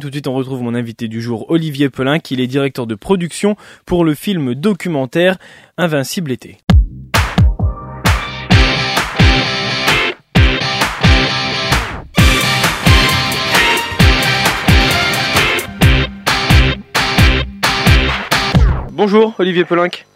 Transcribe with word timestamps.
Tout 0.00 0.10
de 0.10 0.14
suite, 0.14 0.28
on 0.28 0.34
retrouve 0.34 0.62
mon 0.62 0.76
invité 0.76 1.08
du 1.08 1.20
jour, 1.20 1.50
Olivier 1.50 1.90
Pelin, 1.90 2.20
qui 2.20 2.40
est 2.40 2.46
directeur 2.46 2.86
de 2.86 2.94
production 2.94 3.56
pour 3.84 4.04
le 4.04 4.14
film 4.14 4.54
documentaire 4.54 5.38
Invincible 5.76 6.30
été. 6.30 6.58
Bonjour, 18.92 19.34
Olivier 19.40 19.64
Pelinck. 19.64 20.06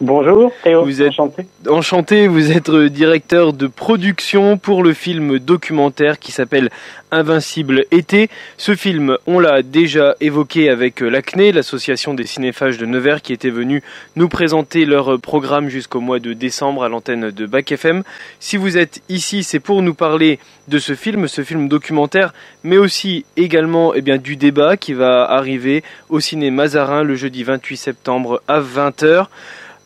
Bonjour 0.00 0.50
Théo, 0.64 0.84
vous 0.84 1.02
êtes 1.02 1.10
enchanté. 1.10 1.46
Enchanté, 1.68 2.26
vous 2.26 2.50
êtes 2.50 2.68
directeur 2.68 3.52
de 3.52 3.68
production 3.68 4.58
pour 4.58 4.82
le 4.82 4.92
film 4.92 5.38
documentaire 5.38 6.18
qui 6.18 6.32
s'appelle 6.32 6.70
Invincible 7.12 7.84
été. 7.92 8.28
Ce 8.56 8.74
film, 8.74 9.16
on 9.28 9.38
l'a 9.38 9.62
déjà 9.62 10.16
évoqué 10.20 10.68
avec 10.68 10.98
l'ACNE, 10.98 11.52
l'association 11.52 12.12
des 12.12 12.26
cinéphages 12.26 12.76
de 12.76 12.86
Nevers 12.86 13.22
qui 13.22 13.32
était 13.32 13.50
venue 13.50 13.84
nous 14.16 14.28
présenter 14.28 14.84
leur 14.84 15.20
programme 15.20 15.68
jusqu'au 15.68 16.00
mois 16.00 16.18
de 16.18 16.32
décembre 16.32 16.82
à 16.82 16.88
l'antenne 16.88 17.30
de 17.30 17.46
Bac 17.46 17.70
FM. 17.70 18.02
Si 18.40 18.56
vous 18.56 18.76
êtes 18.76 19.00
ici, 19.08 19.44
c'est 19.44 19.60
pour 19.60 19.80
nous 19.80 19.94
parler 19.94 20.40
de 20.66 20.80
ce 20.80 20.96
film, 20.96 21.28
ce 21.28 21.44
film 21.44 21.68
documentaire, 21.68 22.34
mais 22.64 22.78
aussi 22.78 23.24
également 23.36 23.94
eh 23.94 24.02
bien, 24.02 24.18
du 24.18 24.34
débat 24.34 24.76
qui 24.76 24.92
va 24.92 25.24
arriver 25.30 25.84
au 26.08 26.18
ciné 26.18 26.50
Mazarin 26.50 27.04
le 27.04 27.14
jeudi 27.14 27.44
28 27.44 27.76
septembre 27.76 28.42
à 28.48 28.60
20h. 28.60 29.28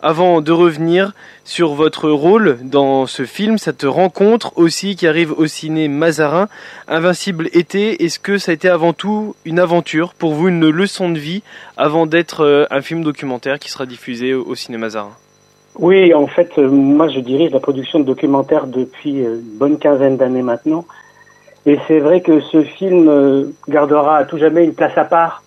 Avant 0.00 0.40
de 0.42 0.52
revenir 0.52 1.12
sur 1.42 1.74
votre 1.74 2.08
rôle 2.08 2.58
dans 2.62 3.06
ce 3.06 3.24
film, 3.24 3.58
cette 3.58 3.82
rencontre 3.82 4.52
aussi 4.54 4.94
qui 4.94 5.08
arrive 5.08 5.32
au 5.32 5.46
ciné 5.46 5.88
Mazarin, 5.88 6.46
Invincible 6.86 7.48
été, 7.52 8.04
est-ce 8.04 8.20
que 8.20 8.38
ça 8.38 8.52
a 8.52 8.54
été 8.54 8.68
avant 8.68 8.92
tout 8.92 9.34
une 9.44 9.58
aventure 9.58 10.14
pour 10.14 10.34
vous, 10.34 10.46
une 10.46 10.68
leçon 10.68 11.10
de 11.10 11.18
vie, 11.18 11.42
avant 11.76 12.06
d'être 12.06 12.44
euh, 12.44 12.64
un 12.70 12.80
film 12.80 13.02
documentaire 13.02 13.58
qui 13.58 13.72
sera 13.72 13.86
diffusé 13.86 14.34
au 14.34 14.54
ciné 14.54 14.78
Mazarin? 14.78 15.10
Oui, 15.80 16.14
en 16.14 16.28
fait, 16.28 16.52
euh, 16.58 16.68
moi 16.68 17.08
je 17.08 17.18
dirige 17.18 17.50
la 17.50 17.58
production 17.58 17.98
de 17.98 18.04
documentaires 18.04 18.68
depuis 18.68 19.26
euh, 19.26 19.40
une 19.40 19.58
bonne 19.58 19.78
quinzaine 19.78 20.16
d'années 20.16 20.42
maintenant. 20.42 20.84
Et 21.66 21.76
c'est 21.88 21.98
vrai 21.98 22.20
que 22.20 22.38
ce 22.40 22.62
film 22.62 23.52
gardera 23.68 24.18
à 24.18 24.24
tout 24.24 24.38
jamais 24.38 24.64
une 24.64 24.74
place 24.74 24.96
à 24.96 25.04
part 25.04 25.42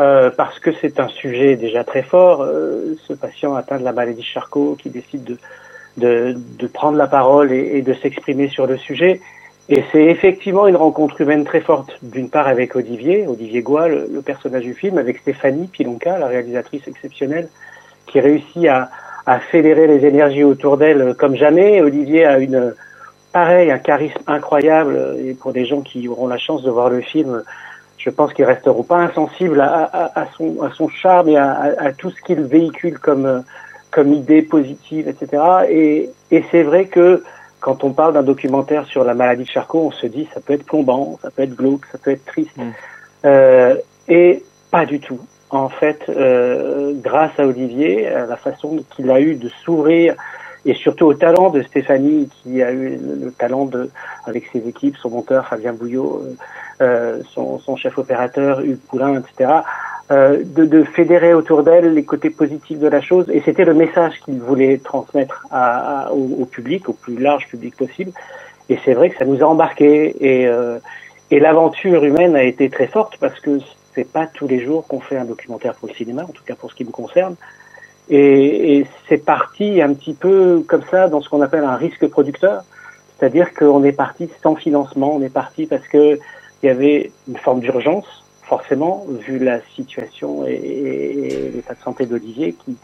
euh, 0.00 0.30
parce 0.36 0.58
que 0.58 0.70
c'est 0.80 1.00
un 1.00 1.08
sujet 1.08 1.56
déjà 1.56 1.84
très 1.84 2.02
fort. 2.02 2.42
Euh, 2.42 2.96
ce 3.06 3.12
patient 3.12 3.54
atteint 3.54 3.78
de 3.78 3.84
la 3.84 3.92
maladie 3.92 4.22
Charcot 4.22 4.76
qui 4.80 4.90
décide 4.90 5.24
de, 5.24 5.38
de, 5.96 6.36
de 6.58 6.66
prendre 6.66 6.98
la 6.98 7.06
parole 7.06 7.52
et, 7.52 7.78
et 7.78 7.82
de 7.82 7.94
s'exprimer 7.94 8.48
sur 8.48 8.66
le 8.66 8.76
sujet. 8.76 9.20
Et 9.68 9.82
c'est 9.90 10.04
effectivement 10.04 10.68
une 10.68 10.76
rencontre 10.76 11.20
humaine 11.20 11.44
très 11.44 11.60
forte, 11.60 11.98
d'une 12.02 12.30
part 12.30 12.46
avec 12.46 12.76
Olivier, 12.76 13.26
Olivier 13.26 13.62
Goua, 13.62 13.88
le, 13.88 14.08
le, 14.12 14.22
personnage 14.22 14.62
du 14.62 14.74
film, 14.74 14.96
avec 14.96 15.18
Stéphanie 15.18 15.66
Pilonka, 15.66 16.18
la 16.18 16.28
réalisatrice 16.28 16.86
exceptionnelle, 16.86 17.48
qui 18.06 18.20
réussit 18.20 18.68
à, 18.68 18.90
à 19.26 19.40
fédérer 19.40 19.88
les 19.88 20.06
énergies 20.06 20.44
autour 20.44 20.76
d'elle 20.76 21.14
comme 21.18 21.34
jamais. 21.34 21.80
Olivier 21.80 22.24
a 22.24 22.38
une 22.38 22.74
pareil, 23.32 23.70
un 23.70 23.78
charisme 23.78 24.22
incroyable, 24.28 25.16
et 25.18 25.34
pour 25.34 25.52
des 25.52 25.66
gens 25.66 25.80
qui 25.80 26.06
auront 26.08 26.28
la 26.28 26.38
chance 26.38 26.62
de 26.62 26.70
voir 26.70 26.88
le 26.88 27.00
film, 27.00 27.42
je 28.06 28.10
pense 28.10 28.32
qu'ils 28.32 28.44
resteront 28.44 28.84
pas 28.84 28.98
insensibles 28.98 29.60
à, 29.60 29.82
à, 29.84 30.20
à, 30.20 30.26
son, 30.36 30.62
à 30.62 30.70
son 30.70 30.88
charme 30.88 31.28
et 31.28 31.36
à, 31.36 31.74
à 31.76 31.92
tout 31.92 32.10
ce 32.10 32.22
qu'il 32.22 32.40
véhicule 32.40 33.00
comme, 33.00 33.42
comme 33.90 34.12
idée 34.12 34.42
positive, 34.42 35.08
etc. 35.08 35.42
Et, 35.68 36.10
et 36.30 36.44
c'est 36.52 36.62
vrai 36.62 36.86
que 36.86 37.24
quand 37.58 37.82
on 37.82 37.90
parle 37.90 38.14
d'un 38.14 38.22
documentaire 38.22 38.86
sur 38.86 39.02
la 39.02 39.14
maladie 39.14 39.42
de 39.42 39.48
Charcot, 39.48 39.88
on 39.88 39.90
se 39.90 40.06
dit 40.06 40.28
ça 40.32 40.40
peut 40.40 40.52
être 40.52 40.64
plombant, 40.64 41.18
ça 41.20 41.32
peut 41.32 41.42
être 41.42 41.56
glauque, 41.56 41.84
ça 41.90 41.98
peut 41.98 42.12
être 42.12 42.24
triste. 42.24 42.56
Mm. 42.56 42.70
Euh, 43.24 43.74
et 44.08 44.44
pas 44.70 44.86
du 44.86 45.00
tout. 45.00 45.18
En 45.50 45.68
fait, 45.68 46.04
euh, 46.08 46.92
grâce 47.02 47.32
à 47.38 47.46
Olivier, 47.46 48.06
à 48.06 48.26
la 48.26 48.36
façon 48.36 48.84
qu'il 48.90 49.10
a 49.10 49.20
eu 49.20 49.34
de 49.34 49.48
s'ouvrir 49.64 50.14
et 50.66 50.74
surtout 50.74 51.06
au 51.06 51.14
talent 51.14 51.50
de 51.50 51.62
Stéphanie 51.62 52.28
qui 52.42 52.62
a 52.62 52.72
eu 52.72 52.98
le, 52.98 53.26
le, 53.26 53.30
talent 53.30 53.64
de, 53.64 53.88
avec 54.26 54.48
ses 54.52 54.68
équipes, 54.68 54.96
son 54.96 55.10
monteur 55.10 55.46
Fabien 55.46 55.72
Bouillot, 55.72 56.22
euh, 56.24 56.34
euh, 56.82 57.22
son, 57.32 57.58
son, 57.60 57.76
chef 57.76 57.96
opérateur 57.96 58.60
Hugues 58.60 58.80
Poulain, 58.88 59.20
etc., 59.20 59.60
euh, 60.10 60.42
de, 60.44 60.64
de, 60.64 60.84
fédérer 60.84 61.34
autour 61.34 61.62
d'elle 61.62 61.94
les 61.94 62.04
côtés 62.04 62.30
positifs 62.30 62.78
de 62.78 62.88
la 62.88 63.00
chose. 63.00 63.26
Et 63.30 63.40
c'était 63.44 63.64
le 63.64 63.74
message 63.74 64.20
qu'il 64.24 64.40
voulait 64.40 64.78
transmettre 64.78 65.46
à, 65.50 66.12
au, 66.12 66.42
au, 66.42 66.44
public, 66.44 66.88
au 66.88 66.92
plus 66.92 67.16
large 67.16 67.48
public 67.48 67.76
possible. 67.76 68.10
Et 68.68 68.78
c'est 68.84 68.94
vrai 68.94 69.10
que 69.10 69.18
ça 69.18 69.24
nous 69.24 69.42
a 69.42 69.46
embarqués. 69.46 70.16
Et, 70.20 70.48
euh, 70.48 70.78
et 71.30 71.40
l'aventure 71.40 72.04
humaine 72.04 72.36
a 72.36 72.42
été 72.42 72.70
très 72.70 72.88
forte 72.88 73.16
parce 73.18 73.38
que 73.40 73.58
c'est 73.94 74.10
pas 74.10 74.26
tous 74.26 74.46
les 74.46 74.64
jours 74.64 74.86
qu'on 74.86 75.00
fait 75.00 75.16
un 75.16 75.24
documentaire 75.24 75.74
pour 75.74 75.88
le 75.88 75.94
cinéma, 75.94 76.22
en 76.24 76.32
tout 76.32 76.44
cas 76.44 76.54
pour 76.54 76.70
ce 76.70 76.76
qui 76.76 76.84
me 76.84 76.90
concerne. 76.90 77.36
Et, 78.08 78.78
et 78.78 78.86
c'est 79.08 79.24
parti 79.24 79.82
un 79.82 79.92
petit 79.94 80.14
peu 80.14 80.64
comme 80.68 80.82
ça 80.90 81.08
dans 81.08 81.20
ce 81.20 81.28
qu'on 81.28 81.42
appelle 81.42 81.64
un 81.64 81.76
risque 81.76 82.06
producteur, 82.08 82.62
c'est-à-dire 83.18 83.54
qu'on 83.54 83.82
est 83.84 83.92
parti 83.92 84.28
sans 84.42 84.54
financement, 84.54 85.16
on 85.16 85.22
est 85.22 85.32
parti 85.32 85.66
parce 85.66 85.86
que 85.88 86.18
il 86.62 86.66
y 86.66 86.68
avait 86.70 87.10
une 87.28 87.36
forme 87.36 87.60
d'urgence, 87.60 88.24
forcément, 88.42 89.04
vu 89.08 89.38
la 89.38 89.60
situation 89.74 90.46
et, 90.46 91.50
l'état 91.54 91.74
de 91.74 91.80
santé 91.80 92.06
d'Olivier, 92.06 92.54
qui 92.64 92.76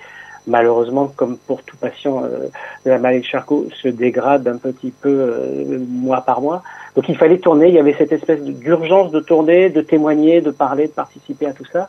malheureusement, 0.46 1.06
comme 1.14 1.36
pour 1.36 1.62
tout 1.62 1.76
patient 1.76 2.24
euh, 2.24 2.48
de 2.84 2.90
la 2.90 2.98
maladie 2.98 3.20
de 3.20 3.26
Charcot, 3.26 3.68
se 3.80 3.86
dégrade 3.86 4.48
un 4.48 4.56
petit 4.56 4.90
peu 4.90 5.08
euh, 5.08 5.78
mois 5.88 6.22
par 6.22 6.40
mois. 6.40 6.62
Donc 6.96 7.08
il 7.08 7.16
fallait 7.16 7.38
tourner, 7.38 7.68
il 7.68 7.74
y 7.74 7.78
avait 7.78 7.94
cette 7.96 8.12
espèce 8.12 8.42
d'urgence 8.42 9.12
de 9.12 9.20
tourner, 9.20 9.70
de 9.70 9.80
témoigner, 9.80 10.40
de 10.40 10.50
parler, 10.50 10.88
de 10.88 10.92
participer 10.92 11.46
à 11.46 11.52
tout 11.52 11.64
ça. 11.72 11.88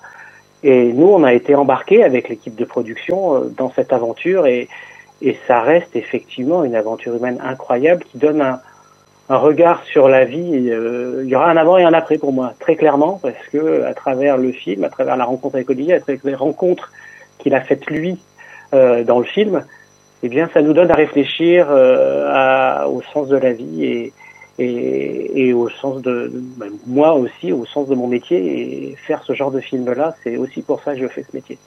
Et 0.63 0.93
nous, 0.93 1.07
on 1.07 1.23
a 1.23 1.33
été 1.33 1.55
embarqués 1.55 2.03
avec 2.03 2.29
l'équipe 2.29 2.55
de 2.55 2.65
production 2.65 3.35
euh, 3.35 3.53
dans 3.57 3.71
cette 3.71 3.91
aventure 3.91 4.47
et, 4.47 4.69
et 5.21 5.37
ça 5.47 5.61
reste 5.61 5.95
effectivement 5.95 6.63
une 6.63 6.75
aventure 6.75 7.15
humaine 7.15 7.39
incroyable 7.43 8.03
qui 8.05 8.17
donne 8.17 8.41
un, 8.41 8.59
un 9.29 9.37
regard 9.37 9.83
sur 9.85 10.09
la 10.09 10.25
vie. 10.25 10.69
Euh, 10.69 11.21
il 11.23 11.29
y 11.29 11.35
aura 11.35 11.49
un 11.49 11.57
avant 11.57 11.77
et 11.77 11.83
un 11.83 11.93
après 11.93 12.17
pour 12.17 12.33
moi, 12.33 12.53
très 12.59 12.75
clairement, 12.75 13.19
parce 13.21 13.47
que 13.51 13.83
à 13.83 13.93
travers 13.93 14.37
le 14.37 14.51
film, 14.51 14.83
à 14.83 14.89
travers 14.89 15.15
la 15.15 15.25
rencontre 15.25 15.55
avec 15.55 15.69
Olivier, 15.69 15.95
à 15.95 15.99
travers 15.99 16.21
les 16.23 16.35
rencontres 16.35 16.91
qu'il 17.39 17.55
a 17.55 17.61
faites 17.61 17.85
lui 17.87 18.19
euh, 18.73 19.03
dans 19.03 19.19
le 19.19 19.25
film, 19.25 19.63
eh 20.23 20.29
bien, 20.29 20.49
ça 20.53 20.61
nous 20.61 20.73
donne 20.73 20.91
à 20.91 20.95
réfléchir 20.95 21.67
euh, 21.69 22.29
à, 22.31 22.87
au 22.87 23.01
sens 23.13 23.27
de 23.27 23.37
la 23.37 23.53
vie 23.53 23.85
et, 23.85 24.13
et, 24.59 25.47
et 25.47 25.53
au 25.53 25.69
sens 25.69 26.01
de, 26.01 26.31
ben, 26.33 26.71
moi 26.85 27.13
aussi, 27.13 27.51
au 27.51 27.65
sens 27.65 27.87
de 27.87 27.95
mon 27.95 28.07
métier. 28.07 28.91
Et 28.91 28.95
faire 28.95 29.23
ce 29.23 29.33
genre 29.33 29.51
de 29.51 29.59
film-là, 29.59 30.15
c'est 30.23 30.37
aussi 30.37 30.61
pour 30.61 30.81
ça 30.83 30.93
que 30.93 31.01
je 31.01 31.07
fais 31.07 31.23
ce 31.23 31.35
métier. 31.35 31.57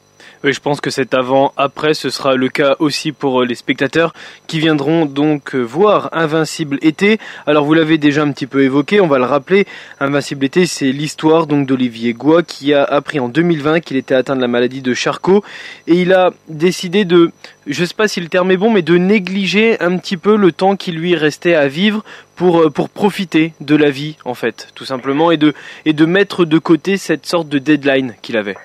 Oui, 0.44 0.52
je 0.52 0.60
pense 0.60 0.80
que 0.80 0.90
cet 0.90 1.14
avant-après, 1.14 1.94
ce 1.94 2.10
sera 2.10 2.36
le 2.36 2.48
cas 2.48 2.76
aussi 2.78 3.12
pour 3.12 3.42
les 3.42 3.54
spectateurs 3.54 4.12
qui 4.46 4.58
viendront 4.58 5.06
donc 5.06 5.54
voir 5.54 6.10
Invincible 6.12 6.78
été. 6.82 7.18
Alors 7.46 7.64
vous 7.64 7.74
l'avez 7.74 7.98
déjà 7.98 8.22
un 8.22 8.30
petit 8.32 8.46
peu 8.46 8.62
évoqué, 8.62 9.00
on 9.00 9.08
va 9.08 9.18
le 9.18 9.24
rappeler. 9.24 9.66
Invincible 9.98 10.44
été, 10.44 10.66
c'est 10.66 10.92
l'histoire 10.92 11.46
donc 11.46 11.66
d'Olivier 11.66 12.12
Goua 12.12 12.42
qui 12.42 12.74
a 12.74 12.84
appris 12.84 13.18
en 13.18 13.28
2020 13.28 13.80
qu'il 13.80 13.96
était 13.96 14.14
atteint 14.14 14.36
de 14.36 14.40
la 14.40 14.48
maladie 14.48 14.82
de 14.82 14.94
Charcot 14.94 15.42
et 15.86 15.94
il 15.94 16.12
a 16.12 16.30
décidé 16.48 17.04
de, 17.04 17.32
je 17.66 17.84
sais 17.84 17.94
pas 17.94 18.08
si 18.08 18.20
le 18.20 18.28
terme 18.28 18.50
est 18.50 18.56
bon, 18.56 18.70
mais 18.70 18.82
de 18.82 18.96
négliger 18.96 19.80
un 19.80 19.96
petit 19.98 20.16
peu 20.16 20.36
le 20.36 20.52
temps 20.52 20.76
qui 20.76 20.92
lui 20.92 21.14
restait 21.14 21.54
à 21.54 21.68
vivre 21.68 22.04
pour 22.36 22.70
pour 22.72 22.90
profiter 22.90 23.52
de 23.60 23.74
la 23.74 23.90
vie 23.90 24.16
en 24.24 24.34
fait, 24.34 24.68
tout 24.74 24.84
simplement, 24.84 25.30
et 25.30 25.36
de 25.36 25.54
et 25.84 25.92
de 25.92 26.04
mettre 26.04 26.44
de 26.44 26.58
côté 26.58 26.96
cette 26.98 27.26
sorte 27.26 27.48
de 27.48 27.58
deadline 27.58 28.14
qu'il 28.22 28.36
avait. 28.36 28.56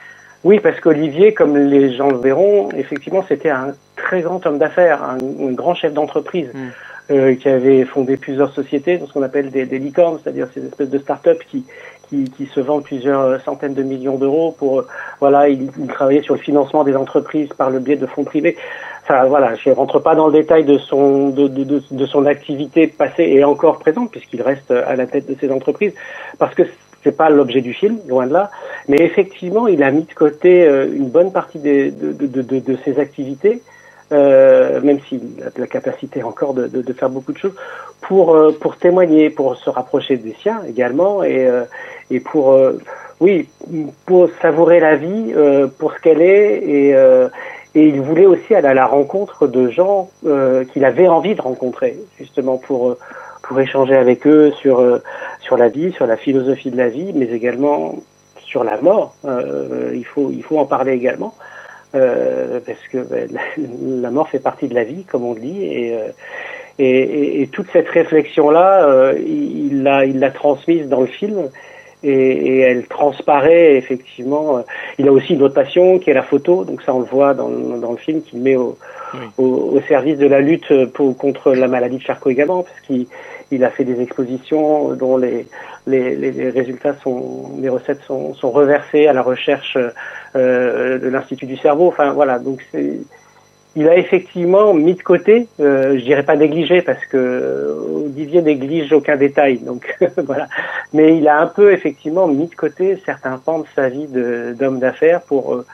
Oui, 0.44 0.60
parce 0.60 0.80
qu'Olivier, 0.80 1.34
comme 1.34 1.56
les 1.56 1.94
gens 1.94 2.10
le 2.10 2.18
verront, 2.18 2.70
effectivement, 2.76 3.24
c'était 3.28 3.52
un 3.52 3.74
très 3.96 4.22
grand 4.22 4.46
homme 4.46 4.58
d'affaires, 4.58 5.04
un, 5.04 5.18
un, 5.18 5.52
grand 5.52 5.76
chef 5.76 5.94
d'entreprise 5.94 6.50
mm. 6.54 7.12
euh, 7.12 7.36
qui 7.36 7.48
avait 7.48 7.86
fondé 7.86 8.18
plusieurs 8.18 8.52
sociétés, 8.52 9.00
ce 9.06 9.14
qu'on 9.14 9.22
appelle 9.22 9.52
des, 9.52 9.66
des 9.66 9.78
licornes, 9.78 10.20
c'est-à-dire 10.22 10.48
ces 10.54 10.66
espèces 10.66 10.90
de 10.90 10.98
start-up 10.98 11.40
qui, 11.48 11.64
qui, 12.10 12.24
qui, 12.32 12.48
se 12.48 12.60
vendent 12.60 12.84
plusieurs 12.84 13.40
centaines 13.42 13.76
de 13.76 13.84
millions 13.84 14.18
d'euros 14.18 14.56
pour, 14.58 14.86
voilà, 15.20 15.48
il, 15.48 15.70
il, 15.78 15.88
travaillait 15.88 16.24
sur 16.24 16.34
le 16.34 16.42
financement 16.42 16.84
des 16.84 16.96
entreprises 16.96 17.50
par 17.56 17.70
le 17.70 17.80
biais 17.80 17.96
de 17.96 18.08
fonds 18.08 18.24
privés. 18.24 18.58
Enfin, 19.04 19.26
voilà, 19.26 19.54
je 19.56 19.70
ne 19.70 19.76
rentre 19.76 20.00
pas 20.00 20.16
dans 20.16 20.28
le 20.28 20.34
détail 20.34 20.64
de 20.64 20.80
son, 20.80 21.30
de, 21.30 21.48
de, 21.48 21.64
de, 21.64 21.84
de 21.92 22.06
son 22.08 22.26
activité 22.26 22.88
passée 22.88 23.24
et 23.24 23.44
encore 23.44 23.78
présente, 23.78 24.10
puisqu'il 24.10 24.42
reste 24.42 24.72
à 24.72 24.96
la 24.96 25.06
tête 25.06 25.28
de 25.28 25.36
ces 25.40 25.52
entreprises, 25.52 25.94
parce 26.40 26.56
que 26.56 26.64
c'est 27.04 27.16
pas 27.16 27.30
l'objet 27.30 27.62
du 27.62 27.74
film, 27.74 28.00
loin 28.08 28.28
de 28.28 28.34
là. 28.34 28.52
Mais 28.88 28.98
effectivement, 29.00 29.68
il 29.68 29.84
a 29.84 29.92
mis 29.92 30.04
de 30.04 30.14
côté 30.14 30.64
euh, 30.64 30.88
une 30.94 31.10
bonne 31.10 31.32
partie 31.32 31.60
des, 31.60 31.92
de, 31.92 32.12
de, 32.12 32.42
de, 32.42 32.60
de, 32.60 32.78
ses 32.84 33.00
activités, 33.00 33.62
euh, 34.12 34.82
même 34.82 35.00
s'il 35.08 35.22
a 35.46 35.60
la 35.60 35.68
capacité 35.68 36.24
encore 36.24 36.54
de, 36.54 36.68
de, 36.68 36.94
faire 36.94 37.10
beaucoup 37.10 37.32
de 37.32 37.38
choses, 37.38 37.56
pour, 38.02 38.36
euh, 38.36 38.52
pour 38.60 38.78
témoigner, 38.78 39.30
pour 39.30 39.56
se 39.56 39.70
rapprocher 39.70 40.18
des 40.18 40.36
siens 40.42 40.62
également, 40.68 41.24
et, 41.24 41.48
euh, 41.48 41.64
et 42.10 42.20
pour, 42.20 42.54
euh, 42.54 42.78
oui, 43.20 43.48
pour 44.06 44.30
savourer 44.42 44.80
la 44.80 44.96
vie 44.96 45.34
pour 45.78 45.94
ce 45.94 46.00
qu'elle 46.02 46.22
est, 46.22 46.58
et, 46.58 46.90
et 47.76 47.88
il 47.88 48.02
voulait 48.02 48.26
aussi 48.26 48.56
aller 48.56 48.68
à 48.68 48.74
la 48.74 48.88
rencontre 48.88 49.46
de 49.46 49.70
gens 49.70 50.10
qu'il 50.74 50.84
avait 50.84 51.08
envie 51.08 51.36
de 51.36 51.42
rencontrer, 51.42 52.00
justement 52.18 52.58
pour 52.58 52.98
pour 53.52 53.60
échanger 53.60 53.98
avec 53.98 54.26
eux 54.28 54.54
sur 54.62 55.02
sur 55.42 55.58
la 55.58 55.68
vie, 55.68 55.92
sur 55.92 56.08
la 56.08 56.16
philosophie 56.16 56.72
de 56.72 56.78
la 56.78 56.88
vie, 56.88 57.12
mais 57.14 57.26
également 57.26 57.96
sur 58.40 58.64
la 58.64 58.80
mort. 58.80 59.14
il 59.94 60.06
faut 60.06 60.32
il 60.32 60.42
faut 60.42 60.58
en 60.58 60.66
parler 60.66 60.94
également. 60.94 61.36
parce 61.92 62.88
que 62.90 63.00
ben, 63.00 63.28
la, 64.06 64.10
mort 64.10 64.30
fait 64.30 64.40
partie 64.40 64.70
de 64.70 64.74
la 64.74 64.86
vie, 64.86 65.04
comme 65.04 65.26
on 65.26 65.34
dit, 65.34 65.66
et, 65.66 65.98
et, 66.80 67.42
et, 67.42 67.48
toute 67.48 67.68
cette 67.74 67.90
réflexion-là, 67.90 69.16
il 69.18 69.84
l'a 69.84 70.06
il 70.06 70.20
l'a 70.22 70.32
transmise 70.32 70.88
dans 70.88 71.02
le 71.02 71.08
film, 71.08 71.50
et, 72.04 72.12
et, 72.12 72.60
elle 72.60 72.86
transparaît 72.88 73.76
effectivement. 73.76 74.64
Il 74.98 75.08
a 75.08 75.12
aussi 75.12 75.34
une 75.34 75.44
autre 75.44 75.54
passion 75.54 76.00
qui 76.00 76.10
est 76.10 76.14
la 76.14 76.24
photo, 76.24 76.64
donc 76.66 76.82
ça 76.82 76.94
on 76.94 77.00
le 77.00 77.06
voit 77.06 77.34
dans, 77.34 77.50
dans 77.50 77.92
le 77.92 77.98
film 77.98 78.22
qu'il 78.22 78.42
met 78.42 78.56
au, 78.56 78.78
au, 79.38 79.44
au, 79.44 79.82
service 79.88 80.18
de 80.18 80.28
la 80.28 80.42
lutte 80.42 80.86
pour, 80.94 81.16
contre 81.18 81.54
la 81.54 81.68
maladie 81.68 81.98
de 81.98 82.02
Charcot 82.02 82.30
également, 82.30 82.64
parce 82.64 82.80
qu'il 82.82 83.08
il 83.52 83.64
a 83.64 83.70
fait 83.70 83.84
des 83.84 84.02
expositions 84.02 84.96
dont 84.96 85.18
les, 85.18 85.46
les, 85.86 86.16
les, 86.16 86.50
résultats 86.50 86.96
sont, 87.04 87.52
les 87.60 87.70
recettes 87.70 88.02
sont, 88.04 88.34
sont 88.34 88.50
reversées 88.50 89.08
à 89.08 89.14
la 89.14 89.22
recherche 89.22 89.78
euh, 90.36 90.98
de 90.98 91.08
l'Institut 91.10 91.46
du 91.46 91.58
cerveau. 91.58 91.88
Enfin 91.88 92.14
voilà, 92.14 92.40
donc 92.40 92.62
c'est 92.72 93.00
il 93.76 93.88
a 93.88 93.98
effectivement 93.98 94.74
mis 94.74 94.96
de 94.96 95.02
côté, 95.02 95.48
euh, 95.60 95.98
je 95.98 96.04
dirais 96.04 96.24
pas 96.24 96.36
négligé 96.36 96.82
parce 96.82 97.04
que 97.06 97.18
euh, 97.18 98.06
Olivier 98.06 98.42
néglige 98.42 98.92
aucun 98.92 99.16
détail, 99.16 99.60
donc 99.60 99.96
voilà. 100.18 100.48
Mais 100.94 101.18
il 101.18 101.28
a 101.28 101.40
un 101.40 101.48
peu 101.48 101.72
effectivement 101.72 102.28
mis 102.28 102.48
de 102.48 102.56
côté 102.56 103.02
certains 103.06 103.38
pans 103.38 103.60
de 103.60 103.68
sa 103.76 103.88
vie 103.90 104.08
d'homme 104.08 104.80
d'affaires 104.80 105.22
pour 105.22 105.54
euh, 105.54 105.66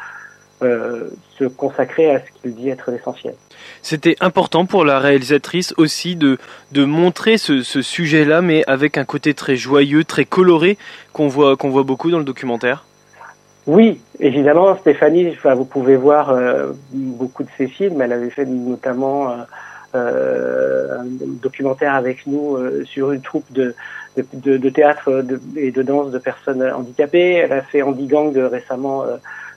euh, 0.64 1.10
se 1.38 1.46
consacrer 1.46 2.16
à 2.16 2.20
ce 2.20 2.42
qu'il 2.42 2.56
dit 2.56 2.70
être 2.70 2.92
l'essentiel. 2.92 3.36
C'était 3.82 4.16
important 4.20 4.66
pour 4.66 4.86
la 4.86 5.00
réalisatrice 5.00 5.74
aussi 5.78 6.16
de, 6.16 6.38
de 6.72 6.86
montrer 6.86 7.38
ce, 7.38 7.62
ce 7.62 7.82
sujet-là, 7.82 8.42
mais 8.42 8.64
avec 8.68 8.98
un 8.98 9.06
côté 9.06 9.34
très 9.34 9.56
joyeux, 9.56 10.04
très 10.04 10.26
coloré 10.26 10.78
qu'on 11.14 11.28
voit, 11.28 11.58
qu'on 11.58 11.70
voit 11.70 11.84
beaucoup 11.84 12.12
dans 12.12 12.18
le 12.20 12.24
documentaire. 12.24 12.86
Oui, 13.68 14.00
évidemment, 14.20 14.76
Stéphanie, 14.78 15.30
enfin, 15.30 15.54
vous 15.54 15.66
pouvez 15.66 15.98
voir 15.98 16.32
euh, 16.32 16.72
beaucoup 16.92 17.44
de 17.44 17.50
ses 17.58 17.68
films. 17.68 18.02
Elle 18.02 18.14
avait 18.14 18.30
fait 18.30 18.46
notamment 18.46 19.32
euh, 19.32 19.36
euh 19.96 21.00
un 21.00 21.06
documentaire 21.44 21.94
avec 21.94 22.26
nous 22.28 22.58
sur 22.86 23.12
une 23.12 23.22
troupe 23.22 23.52
de, 23.52 23.76
de, 24.34 24.58
de, 24.58 24.70
théâtre 24.70 25.24
et 25.56 25.72
de 25.72 25.82
danse 25.84 26.12
de 26.12 26.18
personnes 26.18 26.64
handicapées. 26.64 27.34
Elle 27.34 27.52
a 27.52 27.62
fait 27.62 27.82
Andy 27.82 28.08
Gang 28.08 28.36
récemment 28.36 29.06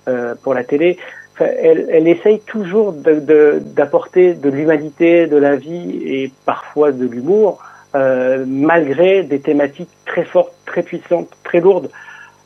euh, 0.09 0.35
pour 0.43 0.55
la 0.55 0.65
télé. 0.65 0.97
elle, 1.39 1.87
elle, 1.91 2.09
essaye 2.09 2.41
toujours 2.41 2.95
d'apporter 2.95 4.33
de, 4.33 4.41
de 4.41 4.49
l'humanité, 4.49 5.27
de 5.27 5.37
la 5.37 5.57
vie 5.57 6.01
et 6.05 6.33
parfois 6.47 6.91
de 6.91 7.05
l'humour, 7.05 7.63
euh, 7.95 8.45
malgré 8.49 9.23
des 9.23 9.41
thématiques 9.41 9.91
très 10.07 10.25
fortes, 10.25 10.55
très 10.65 10.83
puissantes, 10.83 11.29
très 11.45 11.61
lourdes. 11.61 11.91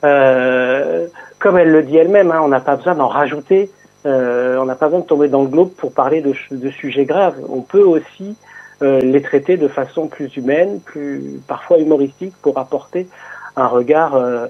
Euh, 0.03 1.07
comme 1.45 1.59
elle 1.59 1.73
le 1.73 1.83
dit 1.83 1.99
elle-même, 1.99 2.31
hein, 2.33 2.41
on 2.43 2.49
n'a 2.49 2.61
pas 2.61 2.75
besoin 2.75 2.95
d'en 2.95 3.07
rajouter, 3.07 3.71
euh, 4.07 4.57
on 4.57 4.65
n'a 4.65 4.75
pas 4.75 4.87
besoin 4.87 5.01
de 5.01 5.05
tomber 5.05 5.29
dans 5.29 5.43
le 5.43 5.49
globe 5.49 5.73
pour 5.77 5.93
parler 5.93 6.23
de, 6.23 6.33
de 6.51 6.71
sujets 6.71 7.05
graves. 7.05 7.37
On 7.51 7.61
peut 7.61 7.83
aussi 7.85 8.35
euh, 8.81 8.99
les 9.01 9.21
traiter 9.21 9.59
de 9.59 9.69
façon 9.69 10.09
plus 10.09 10.35
humaine, 10.39 10.81
plus 10.81 11.39
parfois 11.47 11.77
humoristique, 11.79 12.33
pour 12.41 12.57
apporter 12.57 13.09
un 13.57 13.67
regard 13.67 14.15
euh, 14.15 14.47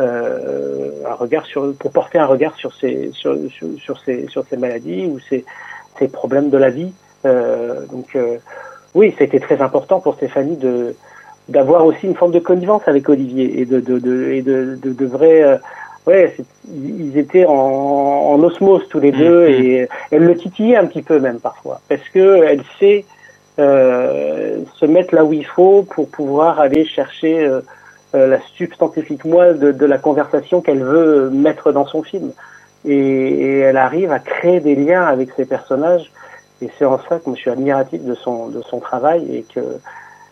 euh, 0.00 0.90
un 1.06 1.12
regard 1.14 1.44
sur, 1.44 1.74
pour 1.74 1.90
porter 1.90 2.18
un 2.18 2.24
regard 2.24 2.54
sur 2.56 2.72
ces, 2.72 3.10
sur, 3.12 3.36
sur, 3.76 4.00
ces, 4.00 4.26
sur 4.28 4.42
ces 4.48 4.56
maladies 4.56 5.04
ou 5.04 5.18
ces, 5.28 5.44
ces 5.98 6.08
problèmes 6.08 6.48
de 6.48 6.56
la 6.56 6.70
vie. 6.70 6.92
Euh, 7.26 7.84
donc, 7.92 8.16
euh, 8.16 8.38
oui, 8.94 9.14
c'était 9.18 9.40
très 9.40 9.60
important 9.60 10.00
pour 10.00 10.14
Stéphanie 10.14 10.56
de 10.56 10.94
d'avoir 11.50 11.84
aussi 11.84 12.06
une 12.06 12.14
forme 12.14 12.32
de 12.32 12.38
connivence 12.40 12.82
avec 12.86 13.06
Olivier 13.08 13.60
et 13.60 13.66
de 13.66 13.80
de, 13.80 13.98
de, 13.98 14.40
de, 14.40 14.78
de, 14.82 14.92
de 14.94 15.06
vrai. 15.06 15.60
Ouais, 16.06 16.34
ils 16.70 17.18
étaient 17.18 17.44
en, 17.44 17.52
en, 17.52 18.42
osmose 18.42 18.88
tous 18.88 19.00
les 19.00 19.12
deux 19.12 19.46
mmh, 19.46 19.50
mmh. 19.50 19.62
et 19.62 19.88
elle 20.10 20.24
le 20.24 20.36
titillait 20.36 20.76
un 20.76 20.86
petit 20.86 21.02
peu 21.02 21.20
même 21.20 21.38
parfois 21.38 21.82
parce 21.86 22.08
que 22.14 22.42
elle 22.44 22.62
sait 22.78 23.04
euh, 23.58 24.62
se 24.76 24.86
mettre 24.86 25.14
là 25.16 25.24
où 25.24 25.32
il 25.32 25.44
faut 25.44 25.82
pour 25.82 26.08
pouvoir 26.08 26.60
aller 26.60 26.84
chercher 26.84 27.44
euh, 27.44 27.60
euh, 28.14 28.28
la 28.28 28.40
substantifique 28.56 29.24
moi 29.24 29.52
de, 29.52 29.72
de 29.72 29.84
la 29.84 29.98
conversation 29.98 30.60
qu'elle 30.60 30.84
veut 30.84 31.28
mettre 31.30 31.72
dans 31.72 31.84
son 31.84 32.04
film. 32.04 32.30
Et, 32.84 32.94
et, 32.94 33.58
elle 33.58 33.76
arrive 33.76 34.12
à 34.12 34.20
créer 34.20 34.60
des 34.60 34.76
liens 34.76 35.02
avec 35.02 35.30
ses 35.32 35.44
personnages. 35.44 36.12
Et 36.62 36.70
c'est 36.78 36.84
en 36.84 36.98
ça 37.08 37.18
que 37.18 37.34
je 37.34 37.40
suis 37.40 37.50
admiratif 37.50 38.04
de 38.04 38.14
son, 38.14 38.46
de 38.46 38.62
son 38.62 38.78
travail 38.78 39.26
et 39.34 39.44
que 39.52 39.78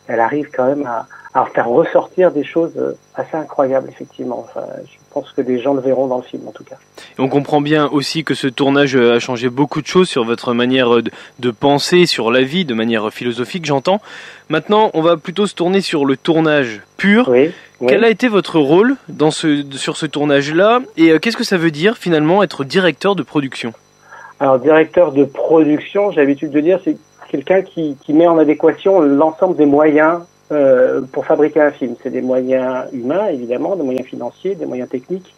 elle 0.06 0.20
arrive 0.20 0.48
quand 0.54 0.66
même 0.66 0.86
à, 0.86 1.06
à 1.37 1.44
faire 1.47 1.69
ressortir 1.69 2.33
des 2.33 2.44
choses 2.44 2.73
assez 3.15 3.37
incroyables, 3.37 3.88
effectivement. 3.91 4.47
Enfin, 4.49 4.67
je 4.85 4.97
pense 5.12 5.31
que 5.33 5.43
les 5.43 5.61
gens 5.61 5.75
le 5.75 5.83
verront 5.83 6.06
dans 6.06 6.17
le 6.17 6.23
film, 6.23 6.49
en 6.49 6.53
tout 6.53 6.65
cas. 6.65 6.77
Et 7.19 7.21
on 7.21 7.29
comprend 7.29 7.61
bien 7.61 7.88
aussi 7.88 8.25
que 8.25 8.35
ce 8.35 8.47
tournage 8.47 8.97
a 8.97 9.19
changé 9.19 9.50
beaucoup 9.50 9.83
de 9.83 9.87
choses 9.87 10.09
sur 10.09 10.25
votre 10.25 10.55
manière 10.55 11.03
de, 11.03 11.11
de 11.38 11.50
penser, 11.50 12.06
sur 12.06 12.31
la 12.31 12.43
vie, 12.43 12.65
de 12.65 12.73
manière 12.73 13.12
philosophique, 13.12 13.67
j'entends. 13.67 14.00
Maintenant, 14.49 14.91
on 14.94 15.03
va 15.03 15.19
plutôt 15.19 15.47
se 15.47 15.55
tourner 15.55 15.83
sur 15.83 16.06
le 16.06 16.17
tournage 16.17 16.81
pur. 16.97 17.29
Oui, 17.29 17.50
oui. 17.81 17.87
Quel 17.88 18.05
a 18.05 18.09
été 18.09 18.29
votre 18.29 18.59
rôle 18.59 18.97
dans 19.09 19.31
ce, 19.31 19.62
sur 19.73 19.99
ce 19.99 20.06
tournage-là 20.06 20.81
Et 20.97 21.11
euh, 21.11 21.19
qu'est-ce 21.19 21.37
que 21.37 21.44
ça 21.44 21.59
veut 21.59 21.71
dire, 21.71 21.99
finalement, 21.99 22.43
être 22.43 22.65
directeur 22.65 23.15
de 23.15 23.23
production? 23.23 23.75
Alors, 24.41 24.59
directeur 24.59 25.12
de 25.12 25.25
production, 25.25 26.11
j'ai 26.12 26.21
l'habitude 26.21 26.50
de 26.50 26.61
dire, 26.61 26.81
c'est 26.83 26.97
quelqu'un 27.29 27.61
qui, 27.61 27.99
qui 28.05 28.15
met 28.15 28.27
en 28.27 28.38
adéquation 28.38 29.00
l'ensemble 29.00 29.56
des 29.56 29.67
moyens 29.67 30.21
euh, 30.52 31.02
pour 31.12 31.26
fabriquer 31.26 31.60
un 31.60 31.70
film. 31.70 31.94
C'est 32.02 32.10
des 32.10 32.22
moyens 32.22 32.84
humains, 32.93 33.26
évidemment, 33.26 33.76
des 33.76 33.82
moyens 33.82 34.06
financiers, 34.06 34.54
des 34.54 34.66
moyens 34.66 34.88
techniques, 34.88 35.34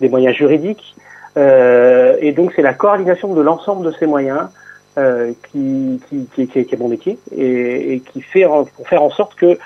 des 0.00 0.08
moyens 0.08 0.36
juridiques. 0.36 0.94
Euh, 1.36 2.16
et 2.20 2.32
donc, 2.32 2.52
c'est 2.54 2.62
la 2.62 2.74
coordination 2.74 3.34
de 3.34 3.40
l'ensemble 3.40 3.86
de 3.86 3.92
ces 3.98 4.06
moyens 4.06 4.48
euh, 4.98 5.32
qui, 5.50 6.00
qui, 6.34 6.46
qui, 6.46 6.58
est 6.58 6.78
mon 6.78 6.88
métier 6.88 7.18
et, 7.34 7.94
et 7.94 8.00
qui 8.00 8.20
fait 8.20 8.44
pour 8.44 8.88
faire 8.88 9.02
en 9.02 9.10
sorte 9.10 9.34
que 9.34 9.58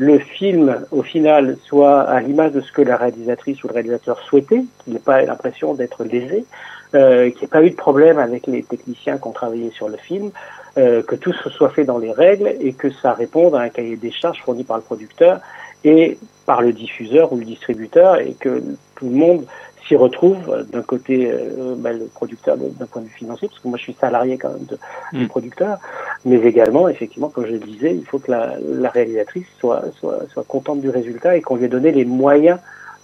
le 0.00 0.18
film, 0.18 0.86
au 0.92 1.02
final, 1.02 1.58
soit 1.62 2.00
à 2.00 2.20
l'image 2.20 2.52
de 2.52 2.62
ce 2.62 2.72
que 2.72 2.80
la 2.80 2.96
réalisatrice 2.96 3.62
ou 3.62 3.68
le 3.68 3.74
réalisateur 3.74 4.18
souhaitait, 4.20 4.62
qu'il 4.82 4.94
n'ait 4.94 4.98
pas 4.98 5.20
l'impression 5.20 5.74
d'être 5.74 6.04
lésé, 6.04 6.46
euh, 6.94 7.28
qu'il 7.30 7.40
n'y 7.40 7.44
ait 7.44 7.48
pas 7.48 7.62
eu 7.62 7.70
de 7.70 7.76
problème 7.76 8.18
avec 8.18 8.46
les 8.46 8.62
techniciens 8.62 9.18
qui 9.18 9.28
ont 9.28 9.32
travaillé 9.32 9.70
sur 9.70 9.90
le 9.90 9.98
film, 9.98 10.30
euh, 10.78 11.02
que 11.02 11.16
tout 11.16 11.32
se 11.32 11.50
soit 11.50 11.70
fait 11.70 11.84
dans 11.84 11.98
les 11.98 12.12
règles 12.12 12.54
et 12.60 12.72
que 12.72 12.90
ça 12.90 13.12
réponde 13.12 13.54
à 13.54 13.60
un 13.60 13.68
cahier 13.68 13.96
des 13.96 14.12
charges 14.12 14.40
fourni 14.42 14.62
par 14.62 14.76
le 14.76 14.82
producteur 14.82 15.40
et 15.84 16.18
par 16.46 16.62
le 16.62 16.72
diffuseur 16.72 17.32
ou 17.32 17.38
le 17.38 17.44
distributeur 17.44 18.20
et 18.20 18.34
que 18.38 18.62
tout 18.94 19.06
le 19.06 19.16
monde 19.16 19.44
s'y 19.86 19.96
retrouve 19.96 20.66
d'un 20.72 20.82
côté 20.82 21.30
euh, 21.30 21.74
bah, 21.76 21.92
le 21.92 22.04
producteur 22.06 22.56
d'un 22.56 22.86
point 22.86 23.02
de 23.02 23.06
vue 23.08 23.14
financier 23.14 23.48
parce 23.48 23.60
que 23.60 23.66
moi 23.66 23.78
je 23.78 23.82
suis 23.82 23.96
salarié 24.00 24.38
quand 24.38 24.50
même 24.50 24.66
de, 24.66 24.78
mmh. 25.12 25.18
du 25.18 25.26
producteur 25.26 25.78
mais 26.24 26.36
également 26.36 26.88
effectivement 26.88 27.30
comme 27.30 27.46
je 27.46 27.52
le 27.52 27.58
disais 27.58 27.94
il 27.94 28.04
faut 28.04 28.18
que 28.18 28.30
la, 28.30 28.54
la 28.60 28.90
réalisatrice 28.90 29.46
soit, 29.58 29.82
soit, 29.98 30.20
soit 30.32 30.44
contente 30.46 30.80
du 30.80 30.90
résultat 30.90 31.36
et 31.36 31.40
qu'on 31.40 31.56
lui 31.56 31.64
ait 31.64 31.68
donné 31.68 31.90
les 31.92 32.04
moyens 32.04 32.58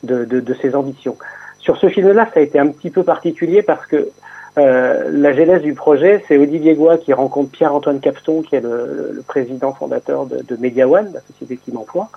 de, 0.04 0.24
de, 0.24 0.38
de 0.38 0.54
ses 0.54 0.74
ambitions 0.76 1.16
sur 1.58 1.76
ce 1.78 1.88
film 1.88 2.12
là 2.12 2.28
ça 2.32 2.40
a 2.40 2.42
été 2.42 2.58
un 2.58 2.68
petit 2.68 2.90
peu 2.90 3.02
particulier 3.02 3.62
parce 3.62 3.86
que 3.86 4.10
euh, 4.58 5.10
la 5.12 5.34
genèse 5.34 5.62
du 5.62 5.74
projet, 5.74 6.24
c'est 6.26 6.38
Olivier 6.38 6.74
Goua 6.74 6.96
qui 6.96 7.12
rencontre 7.12 7.50
Pierre-Antoine 7.50 8.00
Capston, 8.00 8.42
qui 8.42 8.56
est 8.56 8.60
le, 8.60 9.22
président 9.26 9.72
fondateur 9.72 10.26
de, 10.26 10.42
de 10.42 10.56
Media 10.56 10.88
One, 10.88 11.10
la 11.12 11.20
société 11.20 11.56
qui 11.56 11.72
m'emploie. 11.72 12.08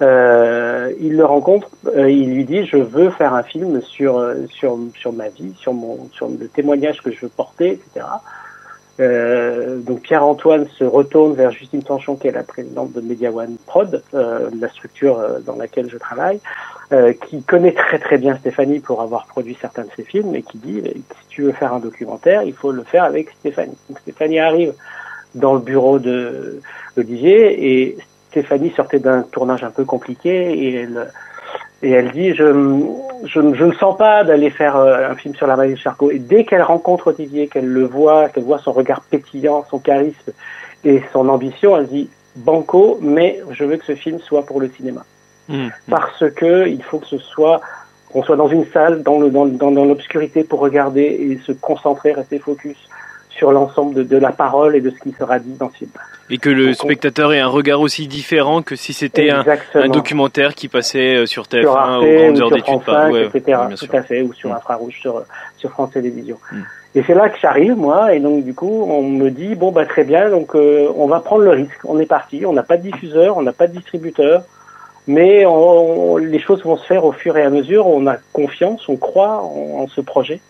Euh, 0.00 0.92
il 1.00 1.16
le 1.16 1.24
rencontre, 1.24 1.68
euh, 1.96 2.10
il 2.10 2.34
lui 2.34 2.44
dit 2.44 2.66
je 2.66 2.76
veux 2.76 3.10
faire 3.10 3.34
un 3.34 3.42
film 3.44 3.80
sur 3.82 4.18
euh, 4.18 4.46
sur 4.48 4.76
sur 4.96 5.12
ma 5.12 5.28
vie, 5.28 5.52
sur 5.56 5.74
mon 5.74 6.08
sur 6.12 6.28
le 6.28 6.48
témoignage 6.48 7.02
que 7.02 7.12
je 7.12 7.20
veux 7.20 7.28
porter, 7.28 7.72
etc. 7.72 8.06
Euh, 9.00 9.78
donc 9.78 10.00
Pierre-Antoine 10.00 10.66
se 10.78 10.84
retourne 10.84 11.34
vers 11.34 11.50
Justine 11.50 11.82
Tanchon, 11.82 12.16
qui 12.16 12.28
est 12.28 12.32
la 12.32 12.42
présidente 12.42 12.92
de 12.92 13.00
Media 13.00 13.30
One 13.32 13.56
Prod, 13.66 14.02
euh, 14.14 14.50
la 14.58 14.68
structure 14.68 15.18
euh, 15.18 15.40
dans 15.40 15.56
laquelle 15.56 15.88
je 15.88 15.96
travaille, 15.96 16.40
euh, 16.92 17.12
qui 17.12 17.42
connaît 17.42 17.72
très 17.72 17.98
très 17.98 18.18
bien 18.18 18.36
Stéphanie 18.36 18.80
pour 18.80 19.00
avoir 19.00 19.26
produit 19.26 19.56
certains 19.60 19.84
de 19.84 19.90
ses 19.96 20.04
films 20.04 20.34
et 20.34 20.42
qui 20.42 20.58
dit 20.58 20.82
si 20.84 21.28
tu 21.28 21.42
veux 21.42 21.52
faire 21.52 21.72
un 21.72 21.80
documentaire, 21.80 22.42
il 22.42 22.52
faut 22.52 22.72
le 22.72 22.82
faire 22.82 23.04
avec 23.04 23.30
Stéphanie. 23.40 23.76
Donc 23.88 23.98
Stéphanie 24.00 24.38
arrive 24.38 24.74
dans 25.34 25.54
le 25.54 25.60
bureau 25.60 25.98
de 25.98 26.60
Olivier 26.98 27.82
et 27.82 27.98
Stéphanie 28.30 28.72
sortait 28.76 28.98
d'un 28.98 29.22
tournage 29.22 29.64
un 29.64 29.70
peu 29.70 29.84
compliqué 29.84 30.52
et 30.52 30.74
elle 30.74 31.10
et 31.82 31.90
elle 31.90 32.10
dit 32.12 32.34
je 32.34 32.44
je, 33.24 33.54
je 33.54 33.64
ne 33.64 33.72
sens 33.74 33.96
pas 33.96 34.24
d'aller 34.24 34.50
faire 34.50 34.76
euh, 34.76 35.10
un 35.10 35.14
film 35.14 35.34
sur 35.34 35.46
la 35.46 35.56
maladie 35.56 35.74
de 35.74 35.78
Charcot. 35.78 36.10
Et 36.10 36.18
dès 36.18 36.44
qu'elle 36.44 36.62
rencontre 36.62 37.08
Olivier, 37.08 37.48
qu'elle 37.48 37.68
le 37.68 37.84
voit, 37.84 38.28
qu'elle 38.28 38.44
voit 38.44 38.58
son 38.58 38.72
regard 38.72 39.02
pétillant, 39.02 39.64
son 39.70 39.78
charisme 39.78 40.32
et 40.84 41.02
son 41.12 41.28
ambition, 41.28 41.76
elle 41.76 41.86
dit 41.86 42.08
banco, 42.34 42.98
mais 43.00 43.40
je 43.50 43.64
veux 43.64 43.76
que 43.76 43.84
ce 43.84 43.94
film 43.94 44.18
soit 44.18 44.44
pour 44.44 44.60
le 44.60 44.68
cinéma. 44.70 45.04
Mmh. 45.48 45.68
Parce 45.88 46.24
que 46.34 46.68
il 46.68 46.82
faut 46.82 46.98
que 46.98 47.06
ce 47.06 47.18
soit 47.18 47.60
qu'on 48.12 48.22
soit 48.22 48.36
dans 48.36 48.48
une 48.48 48.66
salle, 48.66 49.02
dans 49.02 49.18
le 49.18 49.30
dans, 49.30 49.46
dans, 49.46 49.70
dans 49.70 49.84
l'obscurité 49.84 50.44
pour 50.44 50.60
regarder 50.60 51.02
et 51.02 51.38
se 51.44 51.52
concentrer, 51.52 52.12
rester 52.12 52.38
focus 52.38 52.76
sur 53.36 53.52
l'ensemble 53.52 54.06
de, 54.06 54.16
la 54.16 54.32
parole 54.32 54.76
et 54.76 54.80
de 54.80 54.90
ce 54.90 54.98
qui 54.98 55.12
sera 55.12 55.38
dit 55.38 55.54
dans 55.54 55.70
ce 55.70 55.78
film. 55.78 55.90
Et 56.30 56.38
que 56.38 56.50
le 56.50 56.72
spectateur 56.72 57.32
ait 57.32 57.40
un 57.40 57.48
regard 57.48 57.80
aussi 57.80 58.06
différent 58.06 58.62
que 58.62 58.76
si 58.76 58.92
c'était 58.92 59.30
un, 59.30 59.44
documentaire 59.88 60.54
qui 60.54 60.68
passait 60.68 61.16
euh, 61.16 61.26
sur 61.26 61.44
TF1 61.44 61.64
ou 61.64 62.16
grandes 62.16 62.40
heures 62.40 62.50
d'études, 62.50 62.88
ouais, 63.12 63.26
etc. 63.26 63.58
Tout 63.78 63.96
à 63.96 64.02
fait, 64.02 64.22
ou 64.22 64.32
sur 64.32 64.50
mm. 64.50 64.54
Infrarouge, 64.54 64.98
sur, 65.00 65.22
sur 65.56 65.70
France 65.70 65.90
Télévisions. 65.92 66.38
Mm. 66.50 66.60
Et 66.94 67.02
c'est 67.06 67.14
là 67.14 67.30
que 67.30 67.38
j'arrive, 67.40 67.74
moi, 67.76 68.14
et 68.14 68.20
donc 68.20 68.44
du 68.44 68.52
coup, 68.52 68.86
on 68.86 69.02
me 69.02 69.30
dit 69.30 69.54
bon 69.54 69.72
bah 69.72 69.86
très 69.86 70.04
bien, 70.04 70.28
donc 70.28 70.54
euh, 70.54 70.88
on 70.94 71.06
va 71.06 71.20
prendre 71.20 71.42
le 71.42 71.50
risque. 71.50 71.80
On 71.84 71.98
est 71.98 72.06
parti, 72.06 72.44
on 72.44 72.52
n'a 72.52 72.62
pas 72.62 72.76
de 72.76 72.82
diffuseur, 72.82 73.38
on 73.38 73.42
n'a 73.42 73.52
pas 73.52 73.66
de 73.66 73.72
distributeur, 73.72 74.42
mais 75.06 75.46
on, 75.46 76.18
les 76.18 76.38
choses 76.38 76.62
vont 76.64 76.76
se 76.76 76.86
faire 76.86 77.06
au 77.06 77.12
fur 77.12 77.36
et 77.38 77.42
à 77.42 77.48
mesure. 77.48 77.86
On 77.86 78.06
a 78.06 78.16
confiance, 78.32 78.88
on 78.90 78.96
croit 78.96 79.42
en, 79.42 79.88
ce 79.88 80.02
projet. 80.02 80.40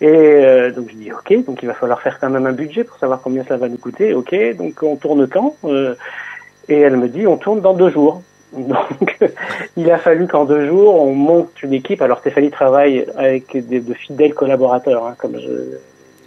Et 0.00 0.06
euh, 0.06 0.70
donc 0.70 0.90
je 0.90 0.94
dis 0.94 1.12
ok, 1.12 1.44
donc 1.44 1.62
il 1.62 1.66
va 1.66 1.74
falloir 1.74 2.00
faire 2.00 2.20
quand 2.20 2.30
même 2.30 2.46
un 2.46 2.52
budget 2.52 2.84
pour 2.84 2.96
savoir 2.98 3.20
combien 3.20 3.44
ça 3.44 3.56
va 3.56 3.68
nous 3.68 3.78
coûter. 3.78 4.14
Ok, 4.14 4.34
donc 4.56 4.82
on 4.82 4.96
tourne 4.96 5.26
quand 5.26 5.56
euh, 5.64 5.94
Et 6.68 6.78
elle 6.78 6.96
me 6.96 7.08
dit 7.08 7.26
on 7.26 7.36
tourne 7.36 7.60
dans 7.60 7.74
deux 7.74 7.90
jours. 7.90 8.22
Donc 8.54 9.18
il 9.76 9.90
a 9.90 9.98
fallu 9.98 10.26
qu'en 10.26 10.46
deux 10.46 10.66
jours 10.66 10.94
on 11.02 11.12
monte 11.12 11.62
une 11.62 11.74
équipe. 11.74 12.00
Alors 12.00 12.20
Stéphanie 12.20 12.50
travaille 12.50 13.06
avec 13.14 13.54
des, 13.54 13.80
de 13.80 13.92
fidèles 13.92 14.32
collaborateurs, 14.32 15.06
hein, 15.06 15.14
comme 15.18 15.38
je. 15.38 15.76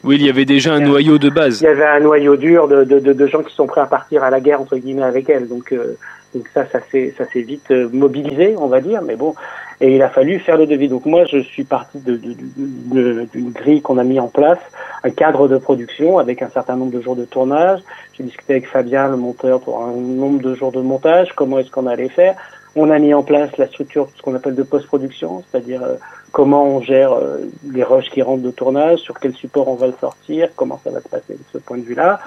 Oui, 0.04 0.16
il 0.20 0.26
y 0.26 0.30
avait 0.30 0.46
déjà 0.46 0.74
un 0.74 0.80
noyau 0.80 1.18
de 1.18 1.30
base. 1.30 1.62
Il 1.62 1.66
y 1.66 1.68
avait 1.68 1.86
un 1.86 2.00
noyau 2.00 2.36
dur 2.36 2.68
de, 2.68 2.84
de, 2.84 3.00
de, 3.00 3.28
gens 3.28 3.44
qui 3.44 3.54
sont 3.54 3.68
prêts 3.68 3.82
à 3.82 3.86
partir 3.86 4.24
à 4.24 4.30
la 4.30 4.40
guerre 4.40 4.62
entre 4.62 4.78
guillemets 4.78 5.04
avec 5.04 5.30
elle. 5.30 5.48
Donc 5.48 5.72
euh, 5.72 5.98
donc 6.34 6.48
ça, 6.54 6.66
ça 6.72 6.80
s'est, 6.92 7.14
ça 7.18 7.26
s'est 7.26 7.42
vite 7.42 7.72
euh, 7.72 7.90
mobilisé, 7.92 8.56
on 8.58 8.68
va 8.68 8.80
dire, 8.80 9.02
mais 9.02 9.16
bon. 9.16 9.36
Et 9.82 9.96
il 9.96 10.02
a 10.02 10.10
fallu 10.10 10.40
faire 10.40 10.58
le 10.58 10.66
devis. 10.66 10.88
Donc 10.88 11.06
moi, 11.06 11.26
je 11.26 11.40
suis 11.40 11.64
parti 11.64 12.00
de, 12.00 12.16
de, 12.16 13.26
d'une 13.34 13.52
grille 13.52 13.82
qu'on 13.82 13.98
a 13.98 14.04
mis 14.04 14.20
en 14.20 14.28
place, 14.28 14.60
un 15.04 15.10
cadre 15.10 15.48
de 15.48 15.58
production 15.58 16.20
avec 16.20 16.42
un 16.42 16.50
certain 16.50 16.76
nombre 16.76 16.92
de 16.92 17.02
jours 17.02 17.16
de 17.16 17.26
tournage. 17.26 17.82
J'ai 18.14 18.24
discuté 18.24 18.54
avec 18.54 18.68
Fabien, 18.68 19.10
le 19.10 19.18
monteur, 19.18 19.60
pour 19.60 19.84
un 19.84 19.92
nombre 19.92 20.42
de 20.42 20.56
jours 20.56 20.72
de 20.72 20.82
montage. 20.82 21.34
Comment 21.36 21.60
est-ce 21.60 21.72
qu'on 21.72 21.88
allait 21.88 22.10
faire? 22.10 22.36
On 22.76 22.90
a 22.90 23.00
mis 23.00 23.14
en 23.14 23.24
place 23.24 23.50
la 23.58 23.68
structure, 23.68 24.08
ce 24.16 24.22
qu'on 24.22 24.34
appelle 24.34 24.56
de 24.56 24.64
post-production, 24.64 25.44
c'est-à-dire 25.52 25.84
euh, 25.84 25.96
comment 26.32 26.64
on 26.64 26.82
gère 26.82 27.14
euh, 27.14 27.38
les 27.72 27.84
rushs 27.84 28.10
qui 28.10 28.22
rentrent 28.22 28.44
de 28.44 28.52
tournage, 28.52 29.00
sur 29.00 29.20
quel 29.20 29.34
support 29.34 29.68
on 29.68 29.76
va 29.76 29.88
le 29.88 29.96
sortir, 30.00 30.50
comment 30.56 30.80
ça 30.84 30.92
va 30.92 31.02
se 31.02 31.10
passer 31.10 31.34
de 31.34 31.44
ce 31.52 31.58
point 31.58 31.78
de 31.78 31.84
vue-là. 31.84 32.20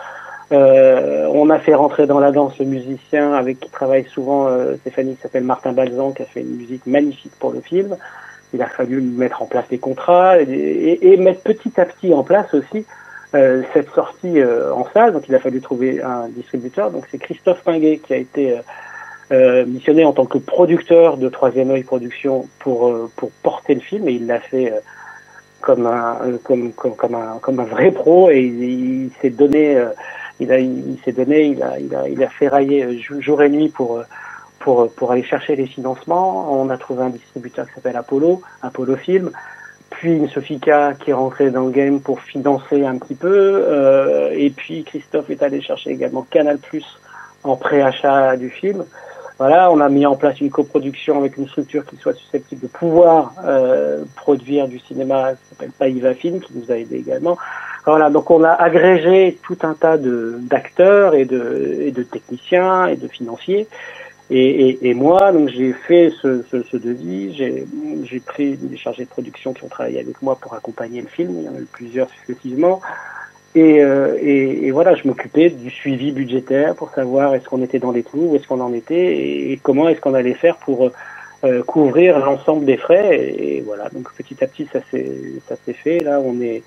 Euh, 0.52 1.26
on 1.32 1.48
a 1.50 1.58
fait 1.58 1.74
rentrer 1.74 2.06
dans 2.06 2.20
la 2.20 2.30
danse 2.30 2.58
le 2.58 2.66
musicien 2.66 3.32
avec 3.32 3.60
qui 3.60 3.70
travaille 3.70 4.04
souvent 4.04 4.46
euh, 4.46 4.76
Stéphanie, 4.76 5.16
qui 5.16 5.22
s'appelle 5.22 5.44
Martin 5.44 5.72
Balzan, 5.72 6.12
qui 6.12 6.22
a 6.22 6.26
fait 6.26 6.40
une 6.40 6.56
musique 6.56 6.86
magnifique 6.86 7.32
pour 7.38 7.52
le 7.52 7.60
film. 7.60 7.96
Il 8.52 8.62
a 8.62 8.66
fallu 8.66 9.00
mettre 9.00 9.42
en 9.42 9.46
place 9.46 9.64
les 9.70 9.78
contrats 9.78 10.38
et, 10.38 11.16
mettre 11.16 11.40
petit 11.40 11.72
à 11.80 11.86
petit 11.86 12.12
en 12.12 12.22
place 12.22 12.52
aussi 12.54 12.84
euh, 13.34 13.62
cette 13.72 13.90
sortie 13.90 14.38
euh, 14.38 14.72
en 14.72 14.86
salle. 14.92 15.12
Donc 15.12 15.28
il 15.28 15.34
a 15.34 15.40
fallu 15.40 15.60
trouver 15.60 16.02
un 16.02 16.28
distributeur. 16.28 16.90
Donc 16.90 17.04
c'est 17.10 17.18
Christophe 17.18 17.62
Pinguet 17.64 17.98
qui 17.98 18.12
a 18.12 18.18
été 18.18 18.60
missionné 19.30 20.04
en 20.04 20.12
tant 20.12 20.26
que 20.26 20.38
producteur 20.38 21.16
de 21.16 21.28
Troisième 21.28 21.70
œil 21.70 21.82
Production 21.82 22.46
pour 22.58 23.10
pour 23.16 23.30
porter 23.42 23.74
le 23.74 23.80
film 23.80 24.08
et 24.08 24.12
il 24.12 24.26
l'a 24.26 24.40
fait 24.40 24.72
comme 25.60 25.86
un 25.86 26.18
comme, 26.42 26.72
comme, 26.72 26.94
comme 26.94 27.14
un 27.14 27.38
comme 27.40 27.60
un 27.60 27.64
vrai 27.64 27.90
pro 27.90 28.30
et 28.30 28.40
il 28.40 29.10
s'est 29.20 29.30
donné 29.30 29.82
il, 30.40 30.52
a, 30.52 30.58
il, 30.58 30.98
s'est 31.04 31.12
donné, 31.12 31.46
il 31.46 31.62
a, 31.62 31.78
il 31.78 31.94
a, 31.94 32.08
il 32.08 32.22
a 32.22 32.28
ferraillé 32.28 32.84
euh, 32.84 33.20
jour 33.20 33.42
et 33.42 33.48
nuit 33.48 33.68
pour, 33.68 33.98
euh, 33.98 34.02
pour, 34.58 34.90
pour 34.92 35.12
aller 35.12 35.22
chercher 35.22 35.56
les 35.56 35.66
financements. 35.66 36.60
On 36.60 36.70
a 36.70 36.78
trouvé 36.78 37.04
un 37.04 37.10
distributeur 37.10 37.66
qui 37.66 37.74
s'appelle 37.74 37.96
Apollo, 37.96 38.42
Apollo 38.62 38.96
Film, 38.96 39.30
puis 39.90 40.16
une 40.16 40.28
Sofika 40.28 40.94
qui 40.94 41.10
est 41.10 41.14
rentrée 41.14 41.50
dans 41.50 41.64
le 41.64 41.70
game 41.70 42.00
pour 42.00 42.20
financer 42.20 42.84
un 42.84 42.98
petit 42.98 43.14
peu, 43.14 43.28
euh, 43.68 44.30
et 44.32 44.50
puis 44.50 44.84
Christophe 44.84 45.30
est 45.30 45.42
allé 45.42 45.60
chercher 45.60 45.90
également 45.90 46.26
Canal 46.28 46.58
Plus 46.58 46.84
en 47.44 47.56
préachat 47.56 48.36
du 48.36 48.50
film. 48.50 48.84
Voilà, 49.38 49.70
on 49.72 49.80
a 49.80 49.88
mis 49.88 50.06
en 50.06 50.14
place 50.14 50.40
une 50.40 50.50
coproduction 50.50 51.18
avec 51.18 51.36
une 51.36 51.48
structure 51.48 51.84
qui 51.84 51.96
soit 51.96 52.14
susceptible 52.14 52.60
de 52.62 52.68
pouvoir 52.68 53.34
euh, 53.44 54.04
produire 54.14 54.68
du 54.68 54.78
cinéma 54.78 55.32
qui 55.32 55.48
s'appelle 55.50 55.72
Païva 55.76 56.14
Film, 56.14 56.40
qui 56.40 56.52
nous 56.56 56.70
a 56.70 56.76
aidé 56.76 56.96
également. 56.96 57.36
Voilà, 57.84 58.10
donc 58.10 58.30
on 58.30 58.44
a 58.44 58.52
agrégé 58.52 59.38
tout 59.42 59.58
un 59.62 59.74
tas 59.74 59.98
de 59.98 60.38
d'acteurs 60.40 61.14
et 61.14 61.24
de, 61.24 61.78
et 61.80 61.90
de 61.90 62.02
techniciens 62.04 62.86
et 62.86 62.96
de 62.96 63.08
financiers. 63.08 63.66
Et, 64.30 64.68
et, 64.68 64.88
et 64.88 64.94
moi, 64.94 65.32
donc 65.32 65.50
j'ai 65.50 65.72
fait 65.72 66.10
ce, 66.22 66.42
ce, 66.50 66.62
ce 66.62 66.76
devis, 66.78 67.34
j'ai 67.34 68.20
pris 68.20 68.56
des 68.56 68.76
chargés 68.76 69.04
de 69.04 69.10
production 69.10 69.52
qui 69.52 69.64
ont 69.64 69.68
travaillé 69.68 70.00
avec 70.00 70.22
moi 70.22 70.38
pour 70.40 70.54
accompagner 70.54 71.02
le 71.02 71.08
film. 71.08 71.34
Il 71.40 71.44
y 71.44 71.48
en 71.48 71.56
a 71.56 71.60
eu 71.60 71.68
plusieurs 71.70 72.08
successivement. 72.08 72.80
Et, 73.54 73.80
euh, 73.82 74.16
et, 74.20 74.66
et, 74.66 74.70
voilà, 74.72 74.96
je 74.96 75.06
m'occupais 75.06 75.48
du 75.48 75.70
suivi 75.70 76.10
budgétaire 76.10 76.74
pour 76.74 76.90
savoir 76.90 77.34
est-ce 77.34 77.48
qu'on 77.48 77.62
était 77.62 77.78
dans 77.78 77.92
les 77.92 78.02
clous, 78.02 78.32
où 78.32 78.36
est-ce 78.36 78.48
qu'on 78.48 78.60
en 78.60 78.74
était 78.74 79.16
et, 79.16 79.60
comment 79.62 79.88
est-ce 79.88 80.00
qu'on 80.00 80.14
allait 80.14 80.34
faire 80.34 80.56
pour 80.56 80.90
euh, 81.44 81.62
couvrir 81.62 82.18
l'ensemble 82.18 82.64
des 82.64 82.76
frais. 82.76 83.16
Et, 83.16 83.62
voilà, 83.64 83.88
donc 83.90 84.12
petit 84.14 84.42
à 84.42 84.48
petit, 84.48 84.66
ça 84.72 84.80
s'est 84.90 85.72
fait. 85.72 86.00
Là, 86.00 86.20
on 86.20 86.40
est 86.40 86.62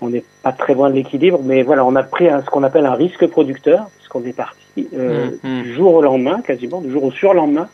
on 0.00 0.10
n'est 0.10 0.24
pas 0.42 0.52
très 0.52 0.74
loin 0.74 0.90
de 0.90 0.94
l'équilibre, 0.94 1.40
mais 1.42 1.62
voilà, 1.62 1.84
on 1.84 1.96
a 1.96 2.02
pris 2.02 2.26
ce 2.26 2.50
qu'on 2.50 2.62
appelle 2.62 2.86
un 2.86 2.94
risque 2.94 3.26
producteur, 3.26 3.88
puisqu'on 3.96 4.24
est 4.24 4.32
parti 4.32 4.88
euh, 4.94 5.30
mmh, 5.42 5.48
mmh. 5.48 5.62
du 5.62 5.74
jour 5.74 5.94
au 5.94 6.02
lendemain, 6.02 6.40
quasiment, 6.42 6.80
du 6.80 6.90
jour 6.90 7.04
au 7.04 7.10
surlendemain, 7.10 7.68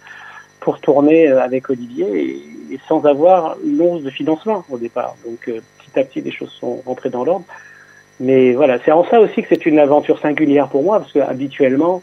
pour 0.60 0.80
tourner 0.80 1.28
euh, 1.28 1.42
avec 1.42 1.68
Olivier 1.68 2.40
et, 2.70 2.80
sans 2.88 3.04
avoir 3.04 3.56
une 3.64 3.80
once 3.80 4.02
de 4.02 4.10
financement 4.10 4.64
au 4.70 4.78
départ. 4.78 5.14
Donc 5.24 5.48
euh, 5.48 5.60
petit 5.78 5.98
à 5.98 6.04
petit, 6.04 6.20
les 6.22 6.32
choses 6.32 6.50
sont 6.50 6.82
rentrées 6.86 7.10
dans 7.10 7.24
l'ordre. 7.24 7.44
Mais 8.20 8.52
voilà, 8.52 8.78
c'est 8.84 8.92
en 8.92 9.04
ça 9.04 9.20
aussi 9.20 9.42
que 9.42 9.48
c'est 9.48 9.66
une 9.66 9.78
aventure 9.78 10.18
singulière 10.20 10.68
pour 10.68 10.82
moi, 10.82 11.00
parce 11.00 11.12
que 11.12 11.18
habituellement, 11.18 12.02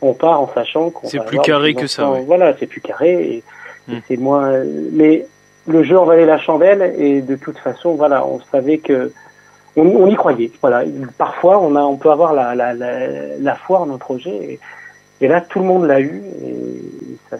on 0.00 0.14
part 0.14 0.40
en 0.40 0.50
sachant 0.54 0.90
qu'on 0.90 1.08
c'est 1.08 1.24
plus 1.24 1.38
carré 1.40 1.74
que 1.74 1.86
ça. 1.86 2.10
Voilà, 2.26 2.54
c'est 2.58 2.66
plus 2.66 2.80
carré 2.80 3.12
et, 3.12 3.42
mmh. 3.88 3.98
c'est 4.08 4.16
moins. 4.16 4.64
Mais 4.92 5.26
le 5.66 5.82
jeu 5.84 5.98
en 5.98 6.04
valait 6.04 6.26
la 6.26 6.38
chandelle 6.38 6.94
et 6.98 7.20
de 7.20 7.36
toute 7.36 7.58
façon, 7.58 7.94
voilà, 7.94 8.24
on 8.26 8.40
savait 8.50 8.78
que 8.78 9.12
on, 9.76 9.82
on, 9.82 10.06
y 10.06 10.14
croyait. 10.14 10.50
Voilà. 10.60 10.82
Parfois, 11.18 11.58
on, 11.60 11.76
a, 11.76 11.82
on 11.82 11.96
peut 11.96 12.10
avoir 12.10 12.32
la, 12.32 12.54
la, 12.54 12.74
la, 12.74 13.06
la 13.38 13.54
foi 13.54 13.80
en 13.80 13.90
un 13.90 13.98
projet. 13.98 14.30
Et, 14.30 14.60
et, 15.20 15.28
là, 15.28 15.40
tout 15.40 15.60
le 15.60 15.66
monde 15.66 15.84
l'a 15.86 16.00
eu. 16.00 16.22
Et 16.42 17.16
ça, 17.28 17.36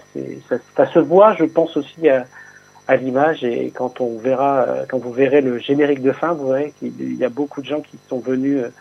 ça, 0.48 0.56
ça, 0.76 0.86
se 0.92 0.98
voit, 0.98 1.34
je 1.34 1.44
pense 1.44 1.76
aussi 1.76 2.08
à, 2.08 2.24
à 2.90 2.96
l'image. 2.96 3.44
Et 3.44 3.70
quand 3.70 4.00
on 4.00 4.18
verra, 4.18 4.66
quand 4.88 4.98
vous 4.98 5.12
verrez 5.12 5.40
le 5.40 5.58
générique 5.58 6.02
de 6.02 6.10
fin, 6.10 6.32
vous 6.32 6.48
verrez 6.48 6.74
qu'il 6.78 7.16
y 7.16 7.24
a 7.24 7.28
beaucoup 7.28 7.62
de 7.62 7.66
gens 7.66 7.80
qui 7.80 7.98
sont 8.08 8.18
venus 8.18 8.64
euh, 8.64 8.72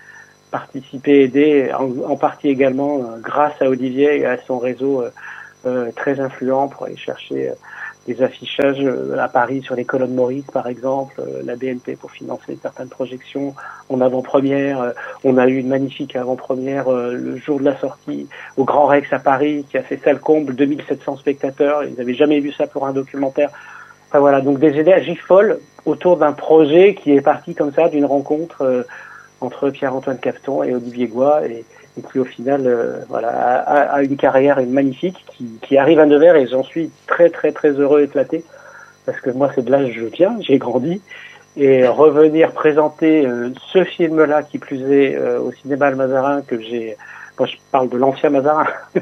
participer, 0.50 1.22
aider, 1.22 1.72
en, 1.74 2.18
partie 2.18 2.50
également 2.50 2.98
euh, 2.98 3.20
grâce 3.22 3.62
à 3.62 3.70
Olivier 3.70 4.18
et 4.18 4.25
à 4.25 4.38
son 4.42 4.58
réseau 4.58 5.04
euh, 5.68 5.92
très 5.96 6.20
influent 6.20 6.70
pour 6.70 6.86
aller 6.88 6.98
chercher 6.98 7.54
des 8.10 8.24
affichages 8.24 8.80
euh, 8.80 9.18
à 9.20 9.28
Paris 9.28 9.62
sur 9.62 9.75
les 9.75 9.86
colonnes 9.86 10.16
Maurice, 10.16 10.46
par 10.51 10.68
exemple, 10.68 11.13
euh, 11.20 11.42
la 11.44 11.56
BNP 11.56 11.96
pour 11.96 12.12
financer 12.12 12.58
certaines 12.62 12.89
projections 12.89 13.54
en 13.89 14.01
avant-première. 14.01 14.82
Euh, 14.82 14.92
on 15.24 15.38
a 15.38 15.48
eu 15.48 15.58
une 15.58 15.68
magnifique 15.68 16.16
avant-première 16.16 16.89
le 16.89 17.38
jour 17.38 17.60
de 17.60 17.66
la 17.66 17.78
sortie 17.78 18.28
au 18.58 18.63
Grand 18.63 18.88
Rex 18.88 19.12
à 19.13 19.20
Paris 19.20 19.66
qui 19.70 19.78
a 19.78 19.84
fait 19.84 20.00
salle 20.04 20.20
comble, 20.20 20.56
2700 20.56 21.18
spectateurs. 21.18 21.84
Ils 21.84 21.96
n'avaient 21.96 22.16
jamais 22.16 22.39
vu 22.39 22.51
ça 22.51 22.66
pour 22.66 22.88
un 22.88 22.94
documentaire. 22.94 23.51
Enfin 24.10 24.20
voilà, 24.20 24.42
donc 24.42 24.60
des 24.60 24.78
énergies 24.78 25.16
folles 25.16 25.60
autour 25.86 26.18
d'un 26.18 26.34
projet 26.34 26.96
qui 26.96 27.13
est 27.13 27.22
parti 27.22 27.56
comme 27.56 27.72
ça 27.72 27.89
d'une 27.89 28.06
rencontre 28.06 28.86
entre 29.42 29.70
Pierre-Antoine 29.70 30.18
Capton 30.20 30.63
et 30.63 30.74
Olivier 30.74 31.08
Goua 31.08 31.46
et, 31.48 31.63
qui 32.12 32.20
au 32.20 32.25
final 32.25 32.66
euh, 32.66 33.00
voilà, 33.10 33.30
a, 33.30 34.01
une 34.04 34.18
carrière 34.18 34.62
magnifique, 34.66 35.25
qui, 35.28 35.46
qui 35.62 35.78
arrive 35.78 36.00
à 36.00 36.06
Nevers 36.06 36.36
et 36.36 36.48
j'en 36.48 36.63
suis 36.63 36.92
très 37.08 37.30
très 37.30 37.51
très 37.51 37.72
heureux 37.72 38.01
et 38.01 38.04
éclaté, 38.06 38.44
parce 39.06 39.20
que 39.20 39.30
moi 39.30 39.51
c'est 39.54 39.63
de 39.63 39.72
là 39.72 39.84
que 39.84 39.92
je 39.92 40.06
viens, 40.06 40.38
j'ai 40.39 40.58
grandi, 40.58 41.01
et 41.58 41.88
revenir 41.88 42.51
présenter 42.51 43.25
euh, 43.25 43.50
ce 43.74 43.84
film-là 43.84 44.44
qui 44.44 44.60
plus 44.60 44.82
est 44.92 45.16
euh, 45.16 45.39
au 45.39 45.51
cinéma 45.51 45.89
Le 45.89 45.98
Mazarin 45.98 46.42
que 46.42 46.60
j'ai 46.60 46.96
moi 47.39 47.48
je 47.48 47.55
parle 47.72 47.89
de 47.89 47.98
l'ancien 47.98 48.29
Mazarin. 48.29 48.67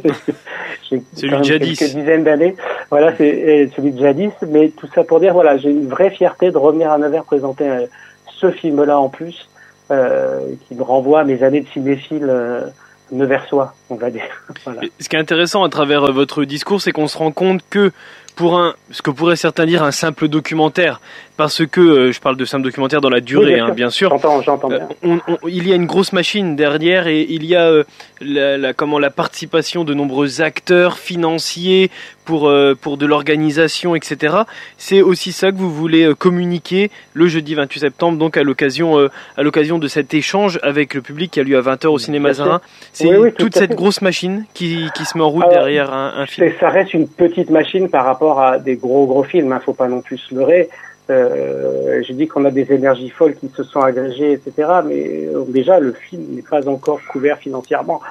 J'ai 0.89 1.01
celui 1.13 1.37
de 1.37 1.43
jadis. 1.43 1.77
quelques 1.77 1.93
dizaines 1.93 2.23
d'années. 2.23 2.55
Voilà 2.89 3.15
c'est 3.17 3.69
celui 3.75 3.91
de 3.91 3.99
jadis. 3.99 4.31
Mais 4.47 4.69
tout 4.69 4.87
ça 4.93 5.03
pour 5.03 5.19
dire 5.19 5.33
voilà 5.33 5.57
j'ai 5.57 5.71
une 5.71 5.87
vraie 5.87 6.11
fierté 6.11 6.51
de 6.51 6.57
revenir 6.57 6.91
à 6.91 6.97
Nevers 6.97 7.23
présenter 7.23 7.87
ce 8.27 8.51
film-là 8.51 8.99
en 8.99 9.09
plus 9.09 9.49
qui 9.89 10.75
me 10.75 10.83
renvoie 10.83 11.21
à 11.21 11.23
mes 11.23 11.43
années 11.43 11.61
de 11.61 11.67
cinéphile 11.67 12.71
Neversois, 13.11 13.73
on 13.89 13.95
va 13.95 14.09
dire. 14.09 14.23
Ce 14.99 15.09
qui 15.09 15.15
est 15.15 15.19
intéressant 15.19 15.63
à 15.63 15.69
travers 15.69 16.03
euh, 16.03 16.11
votre 16.11 16.43
discours, 16.43 16.81
c'est 16.81 16.91
qu'on 16.91 17.07
se 17.07 17.17
rend 17.17 17.31
compte 17.31 17.61
que 17.69 17.91
pour 18.37 18.57
un, 18.57 18.73
ce 18.91 19.01
que 19.01 19.11
pourraient 19.11 19.35
certains 19.35 19.65
dire 19.65 19.83
un 19.83 19.91
simple 19.91 20.29
documentaire, 20.29 21.01
parce 21.35 21.65
que 21.65 21.81
euh, 21.81 22.11
je 22.13 22.21
parle 22.21 22.37
de 22.37 22.45
simple 22.45 22.63
documentaire 22.63 23.01
dans 23.01 23.09
la 23.09 23.19
durée, 23.19 23.55
bien, 23.55 23.63
hein, 23.65 23.67
sûr. 23.67 23.75
bien 23.75 23.89
sûr. 23.89 24.09
J'entends, 24.11 24.41
j'entends 24.41 24.69
bien. 24.69 24.87
Euh, 25.03 25.17
on- 25.27 25.33
on- 25.33 25.47
il 25.47 25.67
y 25.67 25.73
a 25.73 25.75
une 25.75 25.85
grosse 25.87 26.13
machine 26.13 26.55
derrière 26.55 27.07
et 27.07 27.25
il 27.29 27.43
y 27.45 27.55
a 27.55 27.65
euh, 27.65 27.83
la, 28.21 28.57
la- 28.57 28.73
comment 28.73 28.99
la 28.99 29.09
participation 29.09 29.83
de 29.83 29.93
nombreux 29.93 30.41
acteurs 30.41 30.97
financiers 30.97 31.91
pour 32.25 32.47
euh, 32.49 32.75
pour 32.79 32.97
de 32.97 33.05
l'organisation, 33.05 33.95
etc. 33.95 34.35
C'est 34.77 35.01
aussi 35.01 35.31
ça 35.31 35.51
que 35.51 35.57
vous 35.57 35.71
voulez 35.73 36.11
communiquer 36.17 36.91
le 37.13 37.27
jeudi 37.27 37.55
28 37.55 37.79
septembre, 37.79 38.17
donc 38.17 38.37
à 38.37 38.43
l'occasion 38.43 38.97
à 39.37 39.43
l'occasion 39.43 39.79
de 39.79 39.87
cet 39.87 40.13
échange 40.13 40.59
avec 40.63 40.93
le 40.93 41.01
public 41.01 41.31
qui 41.31 41.39
a 41.39 41.43
lieu 41.43 41.57
à 41.57 41.61
20h 41.61 41.87
au 41.87 41.97
cinéma 41.99 42.29
Bien. 42.29 42.33
Zarin. 42.33 42.61
C'est 42.93 43.07
Oui, 43.07 43.15
oui, 43.17 43.29
tout 43.31 43.45
toute 43.47 43.55
cette 43.55 43.75
grosse 43.75 44.01
machine 44.01 44.45
qui, 44.53 44.89
qui 44.95 45.05
se 45.05 45.17
met 45.17 45.23
en 45.23 45.29
route 45.29 45.43
Alors, 45.43 45.53
derrière 45.53 45.93
un, 45.93 46.13
un 46.17 46.25
film. 46.25 46.51
Ça 46.59 46.67
reste 46.69 46.93
une 46.93 47.07
petite 47.07 47.49
machine 47.49 47.89
par 47.89 48.03
rapport 48.05 48.26
à 48.35 48.59
des 48.59 48.75
gros 48.75 49.05
gros 49.07 49.23
films. 49.23 49.51
Hein, 49.53 49.61
faut 49.63 49.73
pas 49.73 49.87
non 49.87 50.01
plus 50.01 50.17
se 50.17 50.35
leurrer. 50.35 50.69
Euh, 51.09 52.01
J'ai 52.03 52.13
dit 52.13 52.27
qu'on 52.27 52.43
a 52.45 52.51
des 52.51 52.71
énergies 52.71 53.09
folles 53.09 53.35
qui 53.35 53.49
se 53.49 53.63
sont 53.63 53.79
agrégées, 53.79 54.33
etc. 54.33 54.69
Mais 54.85 55.27
euh, 55.27 55.45
déjà, 55.47 55.79
le 55.79 55.93
film 55.93 56.23
n'est 56.31 56.41
pas 56.41 56.67
encore 56.67 56.99
couvert 57.09 57.37
financièrement. 57.37 58.01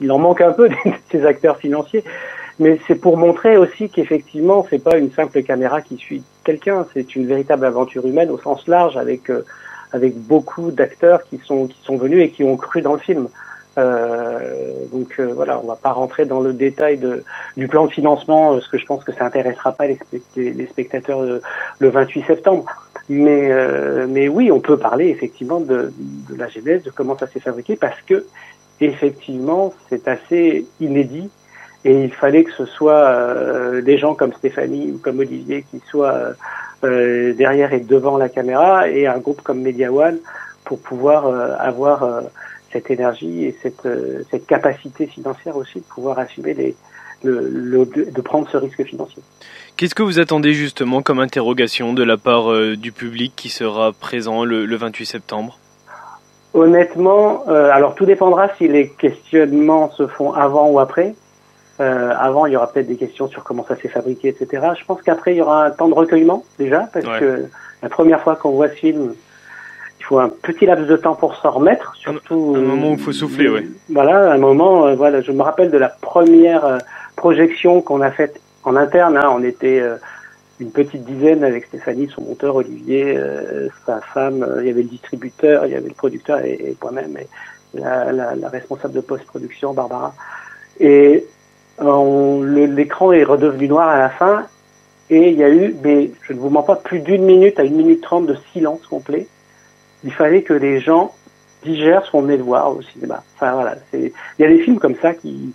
Il 0.00 0.12
en 0.12 0.18
manque 0.18 0.42
un 0.42 0.52
peu 0.52 0.68
de 0.68 0.74
ces 1.10 1.24
acteurs 1.24 1.56
financiers. 1.56 2.04
Mais 2.58 2.78
c'est 2.86 2.94
pour 2.94 3.16
montrer 3.16 3.56
aussi 3.56 3.90
qu'effectivement, 3.90 4.66
c'est 4.68 4.82
pas 4.82 4.96
une 4.96 5.12
simple 5.12 5.42
caméra 5.42 5.82
qui 5.82 5.96
suit 5.96 6.22
quelqu'un. 6.44 6.86
C'est 6.94 7.14
une 7.16 7.26
véritable 7.26 7.66
aventure 7.66 8.06
humaine 8.06 8.30
au 8.30 8.38
sens 8.38 8.66
large, 8.66 8.96
avec 8.96 9.30
euh, 9.30 9.44
avec 9.92 10.16
beaucoup 10.16 10.70
d'acteurs 10.70 11.22
qui 11.24 11.38
sont 11.44 11.66
qui 11.66 11.78
sont 11.84 11.96
venus 11.96 12.22
et 12.22 12.30
qui 12.30 12.44
ont 12.44 12.56
cru 12.56 12.82
dans 12.82 12.94
le 12.94 12.98
film. 12.98 13.28
Euh, 13.78 14.40
donc 14.92 15.08
euh, 15.18 15.32
voilà, 15.34 15.60
on 15.62 15.66
va 15.66 15.76
pas 15.76 15.92
rentrer 15.92 16.24
dans 16.24 16.40
le 16.40 16.52
détail 16.52 16.96
de, 16.98 17.24
du 17.56 17.68
plan 17.68 17.86
de 17.86 17.90
financement, 17.92 18.52
euh, 18.52 18.54
parce 18.56 18.68
que 18.68 18.78
je 18.78 18.86
pense 18.86 19.04
que 19.04 19.12
ça 19.12 19.24
intéressera 19.26 19.72
pas 19.72 19.86
les, 19.86 19.96
spect- 19.96 20.22
les- 20.36 20.52
les 20.52 20.66
spectateurs 20.66 21.20
euh, 21.20 21.40
le 21.78 21.88
28 21.90 22.24
septembre. 22.26 22.64
Mais 23.08 23.50
euh, 23.52 24.06
mais 24.08 24.28
oui, 24.28 24.50
on 24.50 24.60
peut 24.60 24.78
parler 24.78 25.08
effectivement 25.08 25.60
de, 25.60 25.92
de 25.98 26.34
la 26.36 26.48
genèse, 26.48 26.82
de 26.84 26.90
comment 26.90 27.16
ça 27.18 27.26
s'est 27.26 27.40
fabriqué, 27.40 27.76
parce 27.76 28.00
que 28.02 28.24
effectivement 28.80 29.72
c'est 29.88 30.06
assez 30.08 30.66
inédit 30.80 31.30
et 31.84 32.02
il 32.04 32.12
fallait 32.12 32.44
que 32.44 32.52
ce 32.52 32.64
soit 32.66 32.92
euh, 32.94 33.80
des 33.82 33.96
gens 33.98 34.14
comme 34.14 34.32
Stéphanie 34.32 34.92
ou 34.94 34.98
comme 34.98 35.18
Olivier 35.20 35.64
qui 35.70 35.80
soient 35.90 36.32
derrière 36.82 37.72
et 37.72 37.80
devant 37.80 38.16
la 38.16 38.28
caméra 38.28 38.88
et 38.88 39.06
un 39.08 39.18
groupe 39.18 39.40
comme 39.42 39.60
Media 39.60 39.92
One 39.92 40.18
pour 40.64 40.78
pouvoir 40.78 41.26
avoir 41.60 42.22
cette 42.76 42.90
énergie 42.90 43.44
et 43.46 43.56
cette, 43.62 43.86
euh, 43.86 44.22
cette 44.30 44.46
capacité 44.46 45.06
financière 45.06 45.56
aussi 45.56 45.78
de 45.78 45.84
pouvoir 45.84 46.18
assumer 46.18 46.52
les, 46.52 46.74
le, 47.24 47.48
le- 47.48 47.86
de 47.86 48.20
prendre 48.20 48.46
ce 48.50 48.56
risque 48.58 48.84
financier. 48.84 49.22
Qu'est-ce 49.76 49.94
que 49.94 50.02
vous 50.02 50.18
attendez 50.20 50.52
justement 50.52 51.00
comme 51.02 51.18
interrogation 51.20 51.94
de 51.94 52.02
la 52.02 52.16
part 52.18 52.52
euh, 52.52 52.76
du 52.76 52.92
public 52.92 53.32
qui 53.34 53.48
sera 53.48 53.92
présent 53.92 54.44
le, 54.44 54.66
le 54.66 54.76
28 54.76 55.06
septembre? 55.06 55.58
Honnêtement, 56.54 57.44
euh, 57.48 57.70
alors 57.70 57.94
tout 57.94 58.04
dépendra 58.06 58.48
si 58.56 58.68
les 58.68 58.88
questionnements 58.88 59.90
se 59.92 60.06
font 60.06 60.32
avant 60.32 60.68
ou 60.70 60.78
après. 60.78 61.14
Euh, 61.80 62.12
avant, 62.18 62.46
il 62.46 62.52
y 62.52 62.56
aura 62.56 62.70
peut-être 62.72 62.86
des 62.86 62.96
questions 62.96 63.28
sur 63.28 63.44
comment 63.44 63.64
ça 63.68 63.76
s'est 63.76 63.88
fabriqué, 63.88 64.28
etc. 64.28 64.68
Je 64.78 64.84
pense 64.86 65.02
qu'après, 65.02 65.34
il 65.34 65.38
y 65.38 65.42
aura 65.42 65.66
un 65.66 65.70
temps 65.70 65.88
de 65.88 65.94
recueillement 65.94 66.44
déjà, 66.58 66.88
parce 66.92 67.04
Ouais. 67.06 67.20
que 67.20 67.44
la 67.82 67.88
première 67.90 68.22
fois 68.22 68.36
qu'on 68.36 68.50
voit 68.52 68.68
ce 68.70 68.74
film, 68.74 69.14
il 69.98 70.04
faut 70.04 70.18
un 70.18 70.28
petit 70.28 70.66
laps 70.66 70.86
de 70.86 70.96
temps 70.96 71.14
pour 71.14 71.34
s'en 71.36 71.50
remettre, 71.50 71.94
surtout 71.96 72.54
un 72.56 72.60
moment 72.60 72.90
où 72.90 72.94
il 72.94 72.98
faut 72.98 73.12
souffler, 73.12 73.48
ouais. 73.48 73.66
Voilà, 73.90 74.32
un 74.32 74.38
moment. 74.38 74.86
euh, 74.86 74.94
voilà, 74.94 75.20
je 75.20 75.32
me 75.32 75.42
rappelle 75.42 75.70
de 75.70 75.78
la 75.78 75.88
première 75.88 76.64
euh, 76.64 76.78
projection 77.16 77.80
qu'on 77.80 78.00
a 78.02 78.10
faite 78.10 78.40
en 78.64 78.76
interne. 78.76 79.16
Hein, 79.16 79.30
on 79.32 79.42
était 79.42 79.80
euh, 79.80 79.96
une 80.60 80.70
petite 80.70 81.04
dizaine 81.04 81.42
avec 81.44 81.64
Stéphanie, 81.64 82.08
son 82.14 82.22
monteur, 82.22 82.56
Olivier, 82.56 83.16
euh, 83.16 83.68
sa 83.84 84.00
femme. 84.00 84.42
euh, 84.42 84.60
il 84.60 84.68
y 84.68 84.70
avait 84.70 84.82
le 84.82 84.88
distributeur, 84.88 85.66
il 85.66 85.72
y 85.72 85.74
avait 85.74 85.88
le 85.88 85.94
producteur 85.94 86.44
et, 86.44 86.52
et 86.52 86.76
moi-même, 86.80 87.16
et 87.16 87.26
la, 87.74 88.12
la, 88.12 88.34
la 88.36 88.48
responsable 88.48 88.94
de 88.94 89.00
post-production, 89.00 89.72
Barbara. 89.74 90.14
Et 90.78 91.26
l'écran 91.80 93.12
est 93.12 93.24
redevenu 93.24 93.68
noir 93.68 93.88
à 93.88 93.98
la 93.98 94.08
fin. 94.10 94.46
Et 95.08 95.30
il 95.30 95.36
y 95.38 95.44
a 95.44 95.48
eu, 95.50 95.74
mais 95.84 96.10
je 96.22 96.32
ne 96.32 96.38
vous 96.38 96.50
mens 96.50 96.62
pas, 96.62 96.74
plus 96.74 96.98
d'une 96.98 97.24
minute 97.24 97.60
à 97.60 97.62
une 97.64 97.76
minute 97.76 98.02
trente 98.02 98.26
de 98.26 98.36
silence 98.52 98.84
complet. 98.86 99.28
Il 100.04 100.12
fallait 100.12 100.42
que 100.42 100.52
les 100.52 100.80
gens 100.80 101.14
digèrent 101.64 102.04
ce 102.04 102.10
qu'on 102.10 102.22
venait 102.22 102.36
de 102.38 102.42
voir 102.42 102.70
au 102.76 102.82
cinéma. 102.82 103.22
Enfin 103.34 103.52
voilà, 103.54 103.74
il 103.92 104.12
y 104.38 104.44
a 104.44 104.48
des 104.48 104.58
films 104.60 104.78
comme 104.78 104.94
ça 104.96 105.14
qui, 105.14 105.52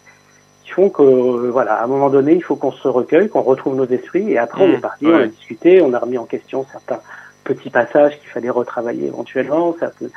qui 0.64 0.72
font 0.72 0.90
que 0.90 1.02
euh, 1.04 1.50
voilà, 1.52 1.76
à 1.76 1.84
un 1.84 1.88
moment 1.88 2.10
donné, 2.10 2.34
il 2.34 2.44
faut 2.44 2.56
qu'on 2.56 2.72
se 2.72 2.88
recueille, 2.88 3.30
qu'on 3.30 3.42
retrouve 3.42 3.76
nos 3.76 3.86
esprits 3.88 4.32
et 4.32 4.38
après 4.38 4.64
on 4.64 4.68
Mmh, 4.68 4.74
est 4.74 4.78
parti, 4.82 5.06
ouais. 5.06 5.14
on 5.14 5.20
a 5.24 5.28
discuté, 5.28 5.82
on 5.82 5.94
a 5.94 6.00
remis 6.00 6.18
en 6.18 6.26
question 6.26 6.66
certains 6.72 7.00
petits 7.44 7.70
passages 7.70 8.20
qu'il 8.20 8.30
fallait 8.30 8.50
retravailler 8.50 9.08
éventuellement, 9.08 9.76
ça 9.80 9.88
peut, 9.98 10.10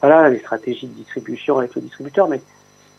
voilà, 0.00 0.28
les 0.30 0.38
stratégies 0.38 0.86
de 0.86 0.94
distribution 0.94 1.58
avec 1.58 1.74
le 1.74 1.82
distributeur, 1.82 2.28
mais 2.28 2.40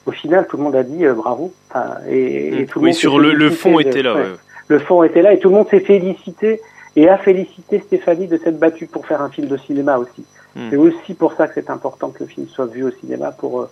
au 0.05 0.11
final, 0.11 0.45
tout 0.47 0.57
le 0.57 0.63
monde 0.63 0.75
a 0.75 0.83
dit 0.83 1.05
euh, 1.05 1.13
bravo. 1.13 1.53
Enfin, 1.69 1.95
et, 2.09 2.61
et 2.61 2.65
tout 2.65 2.79
le 2.79 2.83
Oui, 2.85 2.89
monde 2.91 2.97
sur 2.97 3.19
le, 3.19 3.33
le 3.33 3.49
fond 3.49 3.75
de- 3.77 3.81
était 3.81 4.01
là. 4.03 4.15
ouais 4.15 4.21
ouais. 4.21 4.27
le 4.67 4.79
fond 4.79 5.01
était 5.03 5.21
là 5.21 5.33
et 5.33 5.39
tout 5.39 5.49
le 5.49 5.55
monde 5.55 5.69
s'est 5.69 5.79
félicité 5.79 6.61
et 6.95 7.09
a 7.09 7.17
félicité 7.17 7.79
Stéphanie 7.79 8.27
de 8.27 8.37
s'être 8.37 8.59
battue 8.59 8.85
pour 8.85 9.05
faire 9.07 9.21
un 9.21 9.29
film 9.29 9.47
de 9.47 9.57
cinéma 9.57 9.97
aussi. 9.97 10.23
Mm. 10.55 10.69
C'est 10.69 10.77
aussi 10.77 11.13
pour 11.13 11.33
ça 11.33 11.47
que 11.47 11.53
c'est 11.55 11.69
important 11.69 12.09
que 12.09 12.23
le 12.23 12.29
film 12.29 12.47
soit 12.47 12.65
vu 12.67 12.83
au 12.83 12.91
cinéma 12.91 13.31
pour 13.31 13.61
euh, 13.61 13.69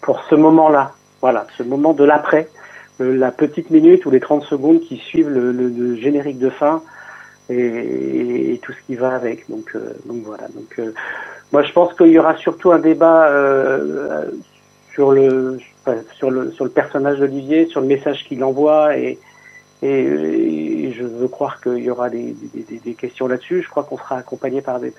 pour 0.00 0.22
ce 0.30 0.34
moment-là. 0.34 0.92
Voilà, 1.20 1.46
ce 1.56 1.62
moment 1.62 1.92
de 1.94 2.04
l'après, 2.04 2.48
euh, 3.00 3.16
la 3.16 3.30
petite 3.32 3.70
minute 3.70 4.04
ou 4.06 4.10
les 4.10 4.20
30 4.20 4.44
secondes 4.44 4.80
qui 4.80 4.96
suivent 4.98 5.28
le, 5.30 5.50
le- 5.52 5.68
le 5.68 5.96
générique 5.96 6.38
de 6.38 6.50
fin 6.50 6.82
et, 7.48 8.54
et 8.54 8.58
tout 8.62 8.72
ce 8.72 8.78
qui 8.86 8.94
va 8.96 9.14
avec. 9.14 9.48
Donc 9.48 9.70
euh, 9.74 9.92
donc 10.06 10.22
voilà. 10.24 10.48
Donc 10.54 10.78
euh, 10.78 10.92
moi 11.52 11.62
je 11.62 11.72
pense 11.72 11.94
qu'il 11.94 12.08
y 12.08 12.18
aura 12.18 12.36
surtout 12.36 12.72
un 12.72 12.78
débat 12.78 13.28
euh, 13.28 14.22
euh, 14.26 14.30
sur 14.94 15.12
le 15.12 15.58
sur 16.18 16.30
le 16.30 16.50
sur 16.52 16.64
le 16.64 16.70
personnage 16.70 17.18
d'Olivier, 17.18 17.66
sur 17.66 17.80
le 17.80 17.86
message 17.86 18.24
qu'il 18.24 18.42
envoie 18.42 18.96
et, 18.96 19.18
et 19.82 20.02
je 20.96 21.04
veux 21.04 21.28
croire 21.28 21.60
qu'il 21.60 21.78
y 21.78 21.90
aura 21.90 22.08
des, 22.10 22.34
des, 22.54 22.62
des- 22.62 22.78
des 22.78 22.94
questions 22.94 23.26
là-dessus. 23.28 23.62
Je 23.62 23.68
crois 23.68 23.84
qu'on 23.84 23.98
sera 23.98 24.16
accompagné 24.18 24.60
par 24.62 24.80
des, 24.80 24.92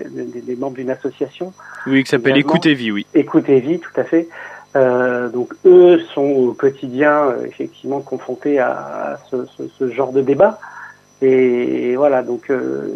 membres 0.58 0.76
d'une 0.76 0.90
association. 0.92 1.54
Oui, 1.86 2.04
qui 2.04 2.10
s'appelle 2.10 2.34
Également. 2.34 2.50
Écoutez 2.54 2.74
Vie, 2.74 2.92
oui. 2.92 3.06
Écoute 3.14 3.50
et 3.50 3.60
vie, 3.60 3.80
tout 3.80 3.92
à 4.00 4.04
fait. 4.04 4.28
Euh, 4.76 5.30
donc 5.30 5.54
eux 5.66 6.00
sont 6.14 6.22
au 6.22 6.54
quotidien 6.54 7.30
euh, 7.30 7.46
effectivement 7.46 8.02
confrontés 8.02 8.60
à, 8.60 9.20
ce, 9.32 9.46
ce, 9.58 9.64
ce 9.68 9.90
genre 9.90 10.12
de 10.12 10.22
débat. 10.22 10.60
Et, 11.22 11.96
voilà, 11.96 12.22
donc 12.22 12.52
euh, 12.52 12.94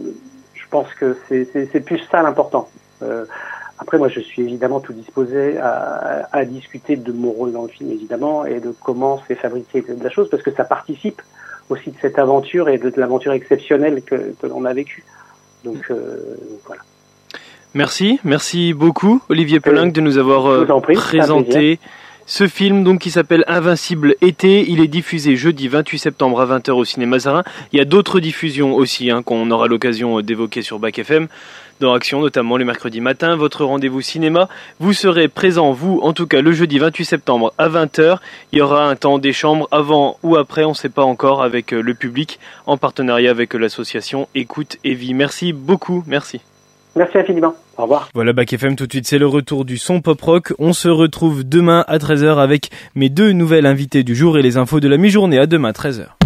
je 0.53 0.63
pense 0.69 0.93
que 0.93 1.17
c'est- 1.27 1.79
plus 1.85 1.99
ça 2.11 2.21
l'important. 2.21 2.69
Euh, 3.01 3.25
après, 3.79 3.97
moi, 3.97 4.09
je 4.09 4.19
suis 4.19 4.43
évidemment 4.43 4.79
tout 4.79 4.93
disposé 4.93 5.57
à, 5.57 6.29
à 6.31 6.45
discuter 6.45 6.97
de 6.97 7.11
mon 7.11 7.31
rôle 7.31 7.51
dans 7.51 7.63
le 7.63 7.67
film, 7.67 7.89
évidemment, 7.91 8.45
et 8.45 8.59
de 8.59 8.71
comment 8.83 9.19
c'est 9.27 9.33
fabriqué 9.33 9.81
de 9.81 10.03
la 10.03 10.11
chose, 10.11 10.29
parce 10.29 10.43
que 10.43 10.51
ça 10.51 10.65
participe 10.65 11.19
aussi 11.69 11.91
de 11.91 11.95
cette 12.01 12.19
aventure 12.19 12.69
et 12.69 12.77
de, 12.77 12.89
de 12.89 12.99
l'aventure 12.99 13.33
exceptionnelle 13.33 14.01
que, 14.03 14.33
que 14.39 14.47
l'on 14.47 14.65
a 14.65 14.73
vécue. 14.73 15.03
Donc, 15.63 15.85
euh, 15.89 16.37
voilà. 16.65 16.81
Merci, 17.73 18.19
merci 18.25 18.73
beaucoup 18.73 19.21
Olivier 19.29 19.61
Pelinck 19.61 19.93
de 19.93 20.01
nous 20.01 20.17
avoir 20.17 20.47
euh, 20.47 20.65
prie, 20.81 20.95
présenté 20.95 21.79
ce 22.25 22.47
film 22.47 22.83
donc 22.83 22.99
qui 22.99 23.11
s'appelle 23.11 23.45
Invincible 23.47 24.15
été. 24.21 24.69
Il 24.69 24.81
est 24.81 24.87
diffusé 24.87 25.37
jeudi 25.37 25.69
28 25.69 25.97
septembre 25.97 26.41
à 26.41 26.45
20h 26.45 26.71
au 26.71 26.83
cinéma 26.83 27.19
Zarin. 27.19 27.43
Il 27.71 27.79
y 27.79 27.81
a 27.81 27.85
d'autres 27.85 28.19
diffusions 28.19 28.75
aussi 28.75 29.09
hein, 29.09 29.23
qu'on 29.23 29.49
aura 29.51 29.67
l'occasion 29.67 30.19
euh, 30.19 30.23
d'évoquer 30.23 30.61
sur 30.61 30.79
Bac 30.79 30.99
FM 30.99 31.27
dans 31.81 31.93
Action, 31.93 32.21
notamment 32.21 32.57
le 32.57 32.63
mercredi 32.63 33.01
matin. 33.01 33.35
Votre 33.35 33.65
rendez-vous 33.65 34.01
cinéma, 34.01 34.47
vous 34.79 34.93
serez 34.93 35.27
présent, 35.27 35.71
vous, 35.71 35.99
en 36.03 36.13
tout 36.13 36.27
cas 36.27 36.41
le 36.41 36.53
jeudi 36.53 36.79
28 36.79 37.03
septembre 37.03 37.53
à 37.57 37.67
20h. 37.67 38.19
Il 38.51 38.59
y 38.59 38.61
aura 38.61 38.87
un 38.87 38.95
temps 38.95 39.17
des 39.17 39.33
chambres 39.33 39.67
avant 39.71 40.17
ou 40.23 40.37
après, 40.37 40.63
on 40.63 40.69
ne 40.69 40.75
sait 40.75 40.89
pas 40.89 41.03
encore, 41.03 41.43
avec 41.43 41.73
euh, 41.73 41.81
le 41.81 41.93
public, 41.93 42.39
en 42.67 42.77
partenariat 42.77 43.31
avec 43.31 43.55
euh, 43.55 43.57
l'association 43.57 44.27
Écoute 44.35 44.77
et 44.83 44.93
Vie. 44.93 45.13
Merci 45.13 45.53
beaucoup, 45.53 46.03
merci. 46.07 46.39
Merci 46.95 47.17
infiniment. 47.17 47.55
Au 47.77 47.83
revoir. 47.83 48.09
Voilà 48.13 48.31
Bac 48.33 48.53
FM 48.53 48.75
tout 48.75 48.85
de 48.85 48.91
suite, 48.91 49.07
c'est 49.07 49.17
le 49.17 49.27
retour 49.27 49.65
du 49.65 49.77
son 49.77 50.01
pop 50.01 50.21
rock. 50.21 50.53
On 50.59 50.73
se 50.73 50.87
retrouve 50.87 51.43
demain 51.43 51.83
à 51.87 51.97
13h 51.97 52.37
avec 52.37 52.69
mes 52.95 53.09
deux 53.09 53.31
nouvelles 53.31 53.65
invitées 53.65 54.03
du 54.03 54.15
jour 54.15 54.37
et 54.37 54.41
les 54.41 54.57
infos 54.57 54.79
de 54.79 54.87
la 54.87 54.97
mi-journée 54.97 55.39
à 55.39 55.47
demain 55.47 55.71
13h. 55.71 56.20